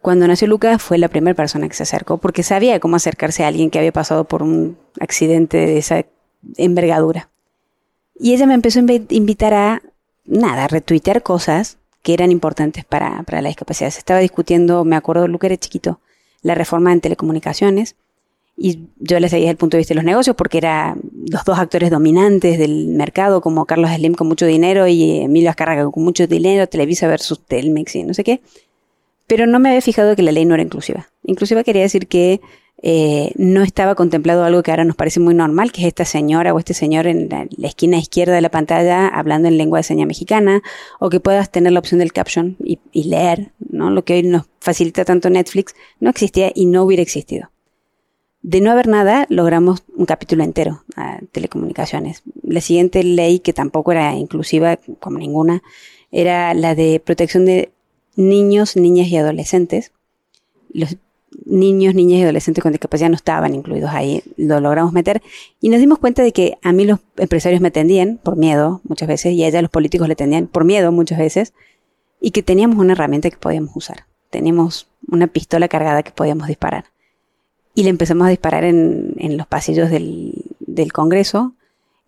[0.00, 3.48] Cuando nació Lucas fue la primera persona que se acercó porque sabía cómo acercarse a
[3.48, 6.04] alguien que había pasado por un accidente de esa
[6.56, 7.30] envergadura.
[8.16, 9.82] Y ella me empezó a invitar a,
[10.24, 13.90] nada, a retuitear cosas que eran importantes para, para la discapacidad.
[13.90, 16.00] Se estaba discutiendo, me acuerdo, Lucas era chiquito,
[16.42, 17.96] la reforma en telecomunicaciones
[18.56, 21.00] y yo les seguía el punto de vista de los negocios porque eran
[21.30, 25.90] los dos actores dominantes del mercado, como Carlos Slim con mucho dinero y Emilio Azcárraga
[25.90, 28.42] con mucho dinero, Televisa versus Telmex y no sé qué.
[29.26, 31.08] Pero no me había fijado que la ley no era inclusiva.
[31.22, 32.40] Inclusiva quería decir que
[32.82, 36.52] eh, no estaba contemplado algo que ahora nos parece muy normal, que es esta señora
[36.52, 40.04] o este señor en la, esquina izquierda de la pantalla hablando en lengua de seña
[40.04, 40.62] mexicana,
[41.00, 43.90] o que puedas tener la opción del caption y, y leer, ¿no?
[43.90, 47.50] Lo que hoy nos facilita tanto Netflix, no existía y no hubiera existido.
[48.42, 52.22] De no haber nada, logramos un capítulo entero a telecomunicaciones.
[52.42, 55.62] La siguiente ley, que tampoco era inclusiva como ninguna,
[56.10, 57.72] era la de protección de
[58.16, 59.92] niños, niñas y adolescentes.
[60.72, 60.96] Los
[61.44, 65.22] niños, niñas y adolescentes con discapacidad no estaban incluidos ahí, lo logramos meter
[65.60, 69.08] y nos dimos cuenta de que a mí los empresarios me atendían por miedo muchas
[69.08, 71.52] veces y a ella los políticos le atendían por miedo muchas veces
[72.20, 74.06] y que teníamos una herramienta que podíamos usar.
[74.30, 76.86] Teníamos una pistola cargada que podíamos disparar
[77.74, 81.54] y le empezamos a disparar en, en los pasillos del, del, Congreso.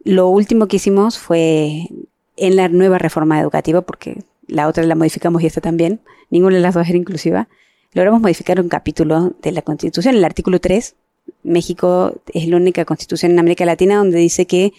[0.05, 1.89] Lo último que hicimos fue
[2.37, 6.63] en la nueva reforma educativa, porque la otra la modificamos y esta también, ninguna de
[6.63, 7.49] las dos era inclusiva,
[7.93, 10.95] logramos modificar un capítulo de la Constitución, el artículo 3.
[11.43, 14.73] México es la única constitución en América Latina donde dice que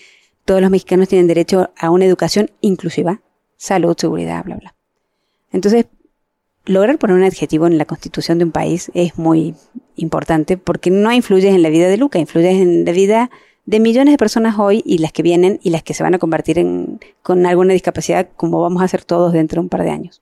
[0.46, 3.22] todos los mexicanos tienen derecho a una educación inclusiva,
[3.58, 4.76] salud, seguridad, bla, bla.
[5.52, 5.88] Entonces,
[6.66, 9.56] lograr poner un adjetivo en la constitución de un país es muy
[9.96, 13.30] importante porque no influye en la vida de Luca, influye en la vida
[13.68, 16.20] de millones de personas hoy y las que vienen y las que se van a
[16.20, 19.92] convertir en, con alguna discapacidad como vamos a hacer todos dentro de un par de
[19.92, 20.22] años.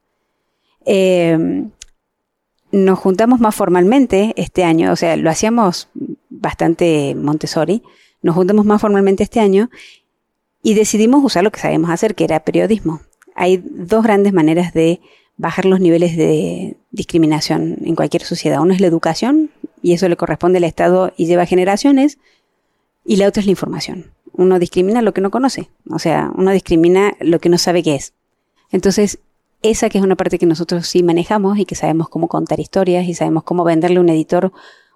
[0.84, 1.64] Eh,
[2.72, 5.90] nos juntamos más formalmente este año, o sea, lo hacíamos
[6.30, 7.84] bastante Montessori,
[8.24, 9.70] nos juntamos más formalmente este año
[10.64, 13.02] y decidimos usar lo que sabemos hacer, que era periodismo.
[13.36, 15.02] Hay dos grandes maneras de
[15.38, 18.62] bajar los niveles de discriminación en cualquier sociedad.
[18.62, 19.52] Uno es la educación,
[19.86, 22.18] y eso le corresponde al Estado y lleva generaciones,
[23.06, 24.12] y la otra es la información.
[24.34, 27.96] Uno discrimina lo que no conoce, o sea, uno discrimina lo que no sabe qué
[27.96, 28.14] es.
[28.72, 29.20] Entonces,
[29.62, 33.08] esa que es una parte que nosotros sí manejamos y que sabemos cómo contar historias
[33.08, 34.52] y sabemos cómo venderle a un editor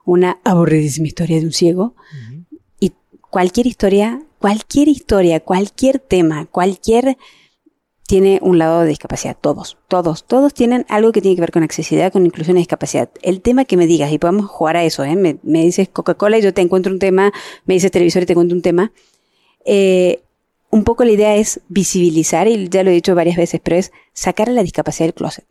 [0.06, 1.96] una aburridísima historia de un ciego.
[2.80, 2.94] Y
[3.30, 7.18] cualquier historia, cualquier historia, cualquier tema, cualquier
[8.10, 9.38] tiene un lado de discapacidad.
[9.40, 13.12] Todos, todos, todos tienen algo que tiene que ver con accesibilidad, con inclusión y discapacidad.
[13.22, 15.16] El tema que me digas, y podemos jugar a eso, ¿eh?
[15.16, 17.32] me, dices Coca-Cola y yo te encuentro un tema,
[17.66, 18.92] me dices televisor y te encuentro un tema.
[19.64, 20.24] Eh,
[20.72, 23.92] un poco la idea es visibilizar, y ya lo he dicho varias veces, pero es
[24.14, 25.46] sacar a la discapacidad del closet.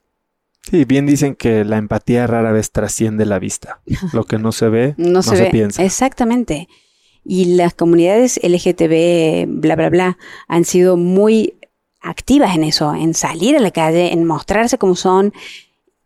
[0.69, 3.83] Sí, bien dicen que la empatía rara vez trasciende la vista.
[4.13, 5.85] Lo que no se ve, no, se, piensa.
[5.85, 6.69] Exactamente.
[7.25, 11.58] Y las comunidades LGTB, bla, bla, bla, han sido muy
[12.01, 15.33] activas en eso, en salir a la calle, en mostrarse como son.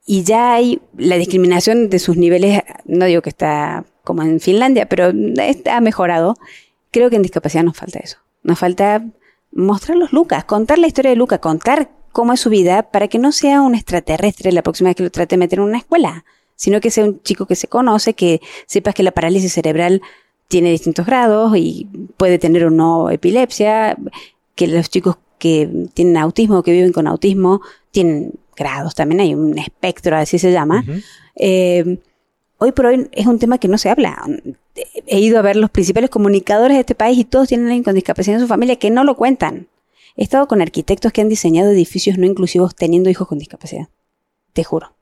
[0.05, 4.89] Y ya hay la discriminación de sus niveles, no digo que está como en Finlandia,
[4.89, 5.13] pero
[5.71, 6.37] ha mejorado.
[6.91, 8.19] Creo que en discapacidad nos falta eso.
[8.43, 9.05] Nos falta
[9.53, 13.19] mostrar los Lucas, contar la historia de Lucas, contar cómo es su vida para que
[13.19, 16.25] no sea un extraterrestre la próxima vez que lo trate de meter en una escuela,
[16.57, 20.03] sino que sea un chico que se conoce, que sepas que la parálisis cerebral
[20.49, 23.97] tiene distintos grados y puede tener o no epilepsia,
[24.55, 29.35] que los chicos que tienen autismo o que viven con autismo tienen grados, también hay
[29.35, 30.85] un espectro, así se llama.
[31.35, 31.99] Eh,
[32.59, 34.25] hoy por hoy es un tema que no se habla.
[35.09, 37.97] He ido a ver los principales comunicadores de este país y todos tienen alguien con
[37.97, 39.67] discapacidad en su familia que no lo cuentan.
[40.17, 43.89] He estado con arquitectos que han diseñado edificios no inclusivos teniendo hijos con discapacidad.
[44.53, 44.95] Te juro.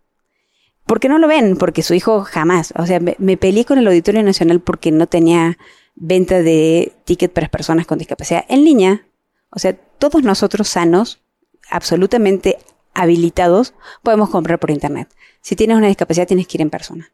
[0.86, 1.59] ¿Por qué no lo ven?
[1.59, 2.72] Porque su hijo jamás.
[2.78, 5.59] O sea, me, me peleé con el Auditorio Nacional porque no tenía
[5.97, 9.07] venta de ticket para personas con discapacidad en línea.
[9.51, 11.20] O sea, todos nosotros sanos,
[11.70, 12.59] absolutamente
[12.94, 15.09] habilitados, podemos comprar por internet.
[15.40, 17.12] Si tienes una discapacidad, tienes que ir en persona.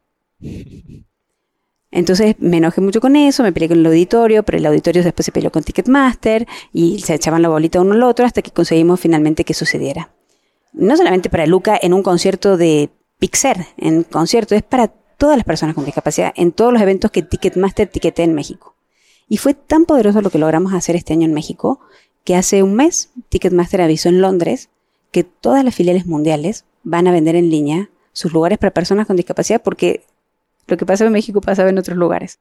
[1.91, 5.25] Entonces me enojé mucho con eso, me peleé con el auditorio, pero el auditorio después
[5.25, 8.99] se peleó con Ticketmaster y se echaban la bolita uno al otro hasta que conseguimos
[8.99, 10.11] finalmente que sucediera.
[10.73, 15.45] No solamente para Luca en un concierto de Pixar, en concierto, es para todas las
[15.45, 18.75] personas con discapacidad, en todos los eventos que Ticketmaster etiqueté en México.
[19.27, 21.79] Y fue tan poderoso lo que logramos hacer este año en México
[22.27, 24.67] que hace un mes Ticketmaster avisó en Londres
[25.11, 29.15] que todas las filiales mundiales van a vender en línea sus lugares para personas con
[29.15, 30.03] discapacidad porque
[30.67, 32.39] lo que pasaba en México pasaba en otros lugares.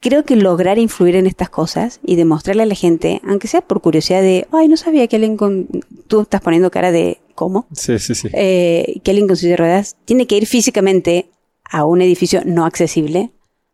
[0.00, 3.82] Creo que lograr influir en estas cosas y demostrarle a la gente, aunque sea por
[3.82, 5.68] curiosidad de, ay, no sabía que alguien con...
[6.06, 7.66] Tú estás poniendo cara de, ¿cómo?
[7.72, 8.30] Sí, sí, sí.
[8.32, 11.28] Eh, que alguien con silla de ruedas tiene que ir físicamente
[11.62, 13.32] a un edificio no accesible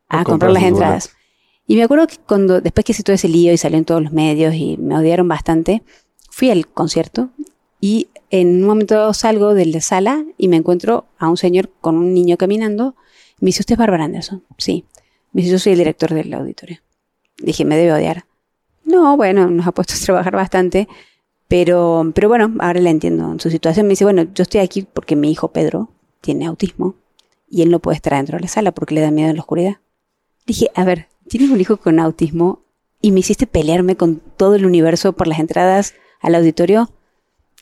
[0.09, 1.11] a comprar las entradas.
[1.69, 4.03] Y me acuerdo que cuando, después que hice todo ese lío y salió en todos
[4.03, 5.83] los medios y me odiaron bastante,
[6.31, 7.29] fui al concierto
[7.79, 11.97] y en un momento salgo de la sala y me encuentro a un señor con
[11.99, 12.97] un niño caminando.
[13.41, 14.43] Me dice, ¿usted es Barbara Anderson?
[14.57, 14.87] Sí.
[15.33, 16.79] Me dice, yo soy el director del auditorio.
[17.37, 18.25] Dije, me debe odiar.
[18.85, 20.89] No, bueno, nos ha puesto a trabajar bastante,
[21.49, 23.87] pero, pero bueno, ahora la entiendo en su situación.
[23.87, 25.91] Me dice, bueno, yo estoy aquí porque mi hijo Pedro
[26.23, 26.95] tiene autismo
[27.47, 29.43] y él no puede estar dentro de la sala porque le da miedo en la
[29.43, 29.77] oscuridad.
[30.47, 32.65] Dije, a ver, tienes un hijo con autismo
[33.01, 36.91] y me hiciste pelearme con todo el universo por las entradas al auditorio,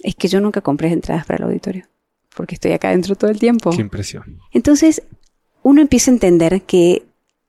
[0.03, 1.87] es que yo nunca compré entradas para el auditorio,
[2.35, 3.71] porque estoy acá dentro todo el tiempo.
[3.71, 4.41] Qué impresión.
[4.53, 5.03] Entonces,
[5.63, 7.05] uno empieza a entender que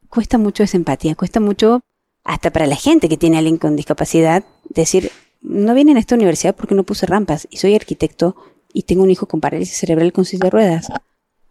[0.10, 1.82] cuesta mucho esa empatía, cuesta mucho,
[2.24, 5.12] hasta para la gente que tiene alguien con discapacidad, decir,
[5.42, 8.36] no viene a esta universidad porque no puse rampas y soy arquitecto
[8.74, 10.88] y tengo un hijo con parálisis cerebral con silla de ruedas.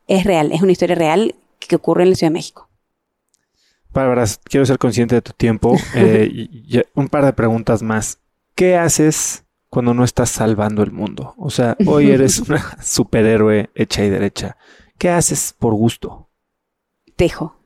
[0.06, 2.65] Es real, es una historia real que ocurre en la Ciudad de México.
[3.96, 5.74] Bárbara, quiero ser consciente de tu tiempo.
[5.94, 8.18] Eh, un par de preguntas más.
[8.54, 11.34] ¿Qué haces cuando no estás salvando el mundo?
[11.38, 14.58] O sea, hoy eres una superhéroe hecha y derecha.
[14.98, 16.28] ¿Qué haces por gusto?
[17.16, 17.56] Tejo.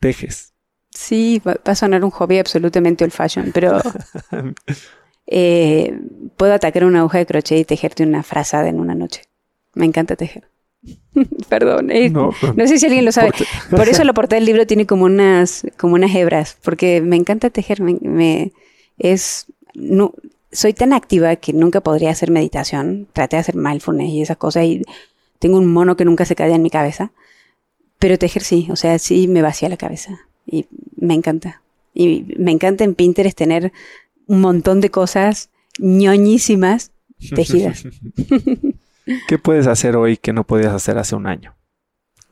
[0.00, 0.54] Tejes.
[0.90, 3.80] Sí, va, a sonar un hobby absolutamente old fashion, pero
[5.26, 6.00] eh,
[6.36, 9.22] puedo atacar una aguja de crochet y tejerte una frazada en una noche.
[9.74, 10.48] Me encanta tejer.
[11.48, 12.32] Perdón, eh, no,
[12.66, 13.30] sé si alguien lo sabe.
[13.70, 17.50] Por eso la portada del libro tiene como unas, como unas hebras, porque me encanta
[17.50, 17.80] tejer.
[17.80, 18.52] Me,
[18.98, 20.14] es, no,
[20.52, 23.08] soy tan activa que nunca podría hacer meditación.
[23.12, 24.82] Traté de hacer mindfulness y esas cosas y
[25.38, 27.12] tengo un mono que nunca se cae en mi cabeza.
[27.98, 31.62] Pero tejer sí, o sea, sí me vacía la cabeza y me encanta.
[31.94, 33.72] Y me encanta en Pinterest tener
[34.26, 36.92] un montón de cosas ñoñísimas
[37.34, 37.84] tejidas.
[39.26, 41.54] ¿Qué puedes hacer hoy que no podías hacer hace un año?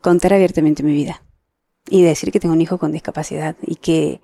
[0.00, 1.22] Contar abiertamente mi vida
[1.88, 4.20] y decir que tengo un hijo con discapacidad y que,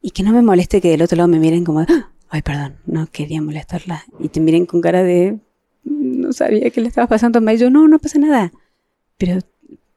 [0.00, 2.76] y que no me moleste que del otro lado me miren como, ah, ay, perdón,
[2.86, 5.38] no quería molestarla y te miren con cara de,
[5.84, 8.52] no sabía que le estaba pasando a y yo, no, no pasa nada.
[9.18, 9.38] Pero,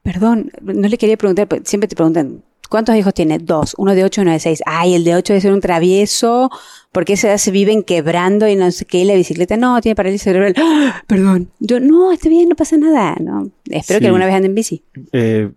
[0.04, 3.40] perdón, no le quería preguntar, pues, siempre te preguntan, ¿Cuántos hijos tiene?
[3.40, 3.76] Dos.
[3.78, 4.62] Uno de ocho y uno de seis.
[4.66, 6.50] Ay, el de ocho debe ser un travieso,
[6.92, 10.24] porque ese se viven quebrando y no sé qué, y la bicicleta no, tiene parálisis
[10.24, 10.54] cerebral.
[10.58, 11.04] ¡Ah!
[11.08, 11.50] Perdón.
[11.60, 13.16] Yo, no, está bien, no pasa nada.
[13.20, 13.50] No.
[13.66, 14.02] Espero Sí.
[14.02, 14.84] que alguna vez ande en bici.
[15.12, 15.52] Eh,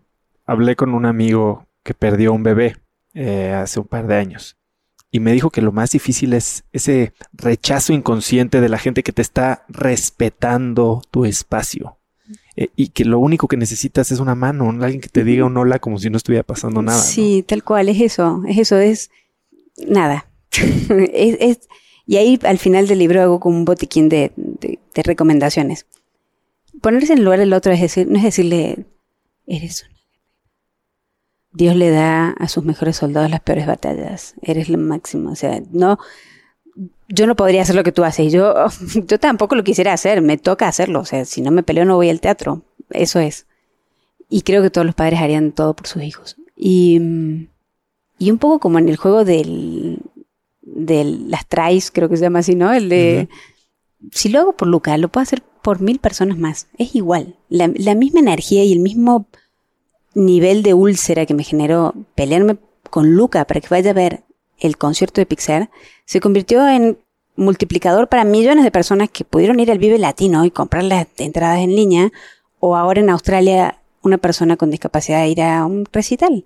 [0.46, 2.76] hablé con un amigo que perdió un bebé
[3.14, 4.56] eh, hace un par de años
[5.10, 9.12] y me dijo que lo más difícil es ese rechazo inconsciente de la gente que
[9.12, 11.96] te está respetando tu espacio
[12.62, 15.56] Eh, y que lo único que necesitas es una mano, alguien que te diga un
[15.56, 16.98] hola como si no estuviera pasando nada.
[16.98, 17.02] ¿no?
[17.04, 19.10] Sí, tal cual, es eso, es eso, es
[19.88, 20.26] nada.
[21.12, 21.68] es, es-
[22.06, 25.86] y ahí al final del libro hago como un botiquín de, de- de recomendaciones.
[26.82, 28.84] Ponerse en lugar del otro es decir, no es decirle,
[29.46, 29.96] eres una.
[31.52, 34.34] Dios le da a sus mejores soldados las peores batallas.
[34.42, 35.30] Eres lo máximo.
[35.30, 35.98] O sea, no,
[37.10, 38.32] yo no podría hacer lo que tú haces.
[38.32, 38.54] Yo,
[39.06, 40.22] yo tampoco lo quisiera hacer.
[40.22, 41.00] Me toca hacerlo.
[41.00, 42.62] O sea, si no me peleo no voy al teatro.
[42.90, 43.46] Eso es.
[44.28, 46.36] Y creo que todos los padres harían todo por sus hijos.
[46.56, 47.48] Y,
[48.18, 49.98] y un poco como en el juego del,
[50.62, 52.72] del las tries, creo que se llama así, ¿no?
[52.72, 53.28] El de,
[54.12, 56.68] si lo hago por Luca, lo puedo hacer por mil personas más.
[56.78, 57.36] Es igual.
[57.48, 59.26] La, la misma energía y el mismo
[60.14, 62.58] nivel de úlcera que me generó pelearme
[62.88, 64.22] con Luca para que vaya a ver
[64.60, 65.70] el concierto de Pixar,
[66.04, 66.98] se convirtió en
[67.36, 71.60] multiplicador para millones de personas que pudieron ir al Vive Latino y comprar las entradas
[71.60, 72.12] en línea,
[72.58, 76.44] o ahora en Australia una persona con discapacidad ir a un recital.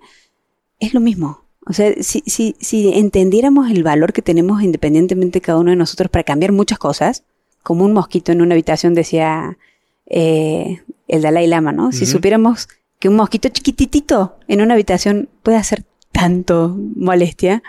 [0.79, 1.41] Es lo mismo.
[1.67, 6.09] O sea, si, si, si entendiéramos el valor que tenemos independientemente cada uno de nosotros
[6.09, 7.23] para cambiar muchas cosas,
[7.63, 9.57] como un mosquito en una habitación decía
[10.05, 11.91] eh, el Dalai Lama, ¿no?
[11.91, 12.67] Si supiéramos
[12.99, 17.63] que un mosquito chiquititito en una habitación puede hacer tanto molestia,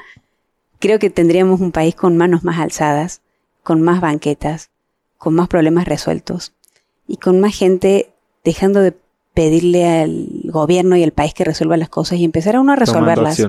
[0.78, 3.20] creo que tendríamos un país con manos más alzadas,
[3.62, 4.70] con más banquetas,
[5.18, 6.52] con más problemas resueltos
[7.06, 8.12] y con más gente
[8.44, 8.94] dejando de
[9.34, 12.76] pedirle al gobierno y al país que resuelva las cosas y empezar a uno a
[12.76, 13.42] resolverlas.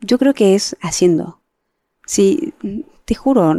[0.00, 1.40] Yo creo que es haciendo.
[2.06, 2.52] Sí,
[3.04, 3.54] te juro,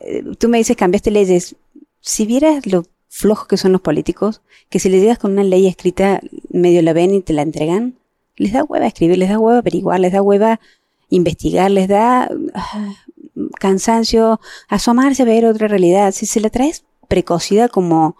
[0.00, 1.56] eh, tú me dices cambiaste leyes.
[2.00, 4.40] Si vieras lo flojos que son los políticos,
[4.70, 7.94] que si les llegas con una ley escrita, medio la ven y te la entregan,
[8.36, 10.60] les da hueva escribir, les da hueva averiguar, les da hueva
[11.16, 12.92] investigar, les da ah,
[13.58, 16.12] cansancio, asomarse a ver otra realidad.
[16.12, 18.16] Si se la traes precocida como,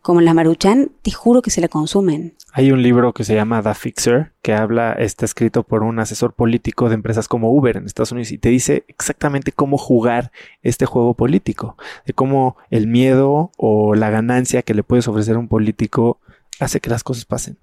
[0.00, 2.34] como la maruchan, te juro que se la consumen.
[2.52, 6.32] Hay un libro que se llama The Fixer, que habla, está escrito por un asesor
[6.32, 10.32] político de empresas como Uber en Estados Unidos y te dice exactamente cómo jugar
[10.62, 15.38] este juego político, de cómo el miedo o la ganancia que le puedes ofrecer a
[15.38, 16.18] un político
[16.58, 17.58] hace que las cosas pasen.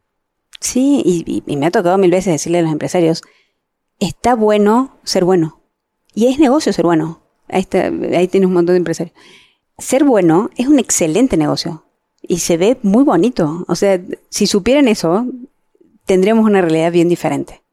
[0.59, 3.21] Sí, y, y- y me ha tocado mil veces decirle a los empresarios,
[4.05, 5.61] está bueno ser bueno.
[6.13, 7.21] Y es negocio ser bueno.
[7.47, 9.15] Ahí, está, tienes un montón de empresarios.
[9.77, 11.85] Ser bueno es un excelente negocio.
[12.21, 13.65] Y se ve muy bonito.
[13.67, 15.25] O sea, si supieran eso,
[16.05, 17.63] tendríamos una realidad bien diferente.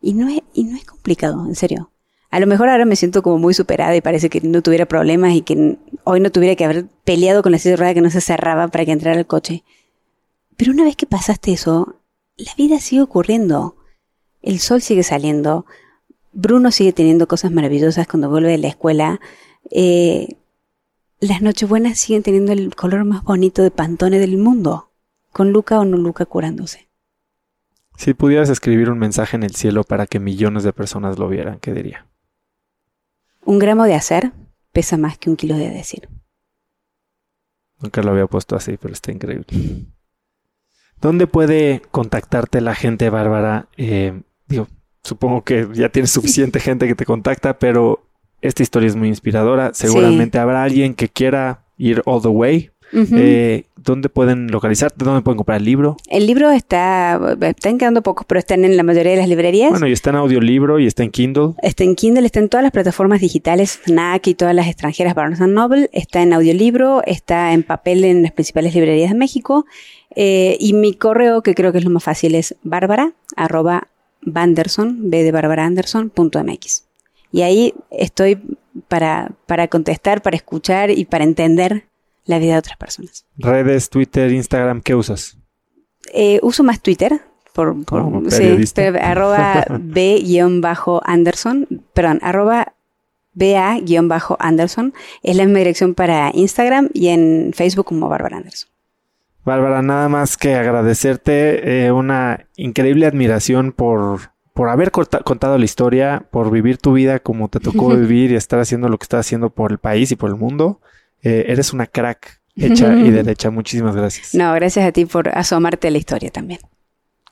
[0.00, 1.90] Y no es, y no es complicado, en serio.
[2.30, 5.34] A lo mejor ahora me siento como muy superada y parece que no tuviera problemas
[5.34, 8.10] y que hoy no tuviera que haber peleado con la silla de rueda que no
[8.10, 9.64] se cerraba para que entrara el coche.
[10.56, 11.96] Pero una vez que pasaste eso,
[12.36, 13.75] la vida sigue ocurriendo.
[14.46, 15.66] El sol sigue saliendo.
[16.32, 19.20] Bruno sigue teniendo cosas maravillosas cuando vuelve de la escuela.
[19.72, 20.36] Eh,
[21.18, 24.92] las Nochebuenas siguen teniendo el color más bonito de Pantone del mundo.
[25.32, 26.88] Con Luca o no Luca curándose.
[27.96, 31.58] Si pudieras escribir un mensaje en el cielo para que millones de personas lo vieran,
[31.58, 32.06] ¿qué diría?
[33.44, 34.30] Un gramo de hacer
[34.70, 36.08] pesa más que un kilo de decir.
[37.80, 39.46] Nunca lo había puesto así, pero está increíble.
[41.00, 43.68] ¿Dónde puede contactarte la gente, Bárbara?
[43.76, 44.68] Eh, digo,
[45.02, 48.06] supongo que ya tienes suficiente gente que te contacta, pero
[48.42, 49.72] esta historia es muy inspiradora.
[49.74, 52.70] Seguramente habrá alguien que quiera ir all the way.
[52.92, 55.04] Eh, ¿Dónde pueden localizarte?
[55.04, 55.96] ¿Dónde pueden comprar el libro?
[56.08, 59.70] el libro está, están quedando pocos, pero están en la mayoría de las librerías.
[59.70, 61.54] Bueno, y está en audiolibro y está en Kindle.
[61.62, 65.40] Está en Kindle, está en todas las plataformas digitales, FNAC y todas las extranjeras, Barnes
[65.40, 69.66] Noble, está en audiolibro, está en papel en las principales librerías de México.
[70.14, 73.88] eh, y mi correo, que creo que es lo más fácil, es bárbara, arroba,
[74.26, 76.84] banderson, b de Bárbara Anderson, punto mx.
[77.32, 78.38] Y ahí estoy
[78.88, 81.86] para, para contestar, para escuchar y para entender
[82.26, 83.24] la vida de otras personas.
[83.38, 85.38] Redes, Twitter, Instagram, ¿qué usas?
[86.12, 87.20] Eh, uso más Twitter.
[87.52, 88.64] Por, por- Como sí,
[89.00, 92.74] arroba B-Anderson, perdón, arroba
[93.32, 98.68] BA-Anderson es la misma dirección para Instagram y en Facebook como Bárbara Anderson.
[99.46, 104.18] Bárbara, nada más que agradecerte eh, una increíble admiración por,
[104.52, 108.34] por haber corta- contado la historia, por vivir tu vida como te tocó vivir y
[108.34, 110.80] estar haciendo lo que estás haciendo por el país y por el mundo.
[111.22, 113.50] Eh, eres una crack hecha y derecha.
[113.50, 114.34] Muchísimas gracias.
[114.34, 116.58] No, gracias a ti por asomarte a la historia también.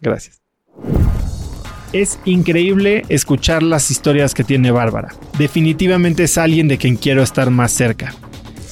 [0.01, 0.41] Gracias.
[1.93, 5.09] Es increíble escuchar las historias que tiene Bárbara.
[5.39, 8.15] Definitivamente es alguien de quien quiero estar más cerca.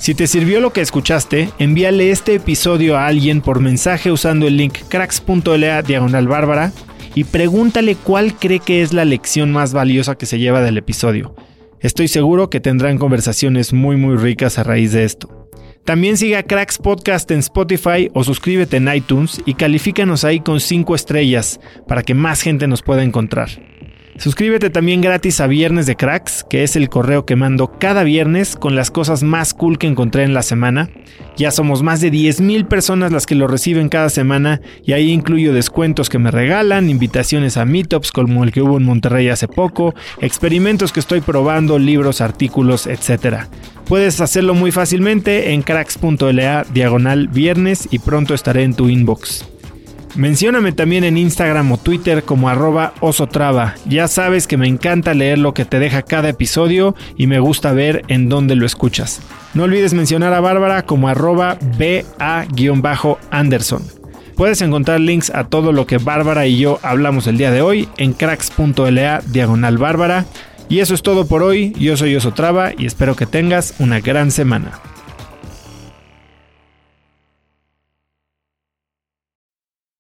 [0.03, 4.57] Si te sirvió lo que escuchaste, envíale este episodio a alguien por mensaje usando el
[4.57, 6.73] link cracks.la diagonal
[7.15, 11.37] y pregúntale cuál cree que es la lección más valiosa que se lleva del episodio.
[11.79, 15.49] Estoy seguro que tendrán conversaciones muy muy ricas a raíz de esto.
[15.85, 20.59] También sigue a Cracks Podcast en Spotify o suscríbete en iTunes y califícanos ahí con
[20.59, 23.51] 5 estrellas para que más gente nos pueda encontrar.
[24.19, 28.57] Suscríbete también gratis a Viernes de Cracks, que es el correo que mando cada viernes
[28.57, 30.91] con las cosas más cool que encontré en la semana.
[31.37, 35.55] Ya somos más de 10.000 personas las que lo reciben cada semana y ahí incluyo
[35.55, 39.95] descuentos que me regalan, invitaciones a meetups como el que hubo en Monterrey hace poco,
[40.21, 43.47] experimentos que estoy probando, libros, artículos, etc.
[43.87, 49.52] Puedes hacerlo muy fácilmente en cracks.la diagonal viernes y pronto estaré en tu inbox.
[50.15, 53.77] Mencióname también en Instagram o Twitter como arroba osotrava.
[53.87, 57.73] Ya sabes que me encanta leer lo que te deja cada episodio y me gusta
[57.73, 59.23] ver en dónde lo escuchas.
[59.55, 61.57] No olvides mencionar a Bárbara como arroba
[62.19, 63.83] ba-anderson.
[64.37, 67.89] Puedes encontrar links a todo lo que Bárbara y yo hablamos el día de hoy
[67.97, 70.27] en cracks.la diagonal Bárbara.
[70.69, 71.73] Y eso es todo por hoy.
[71.79, 74.81] Yo soy Osotrava y espero que tengas una gran semana.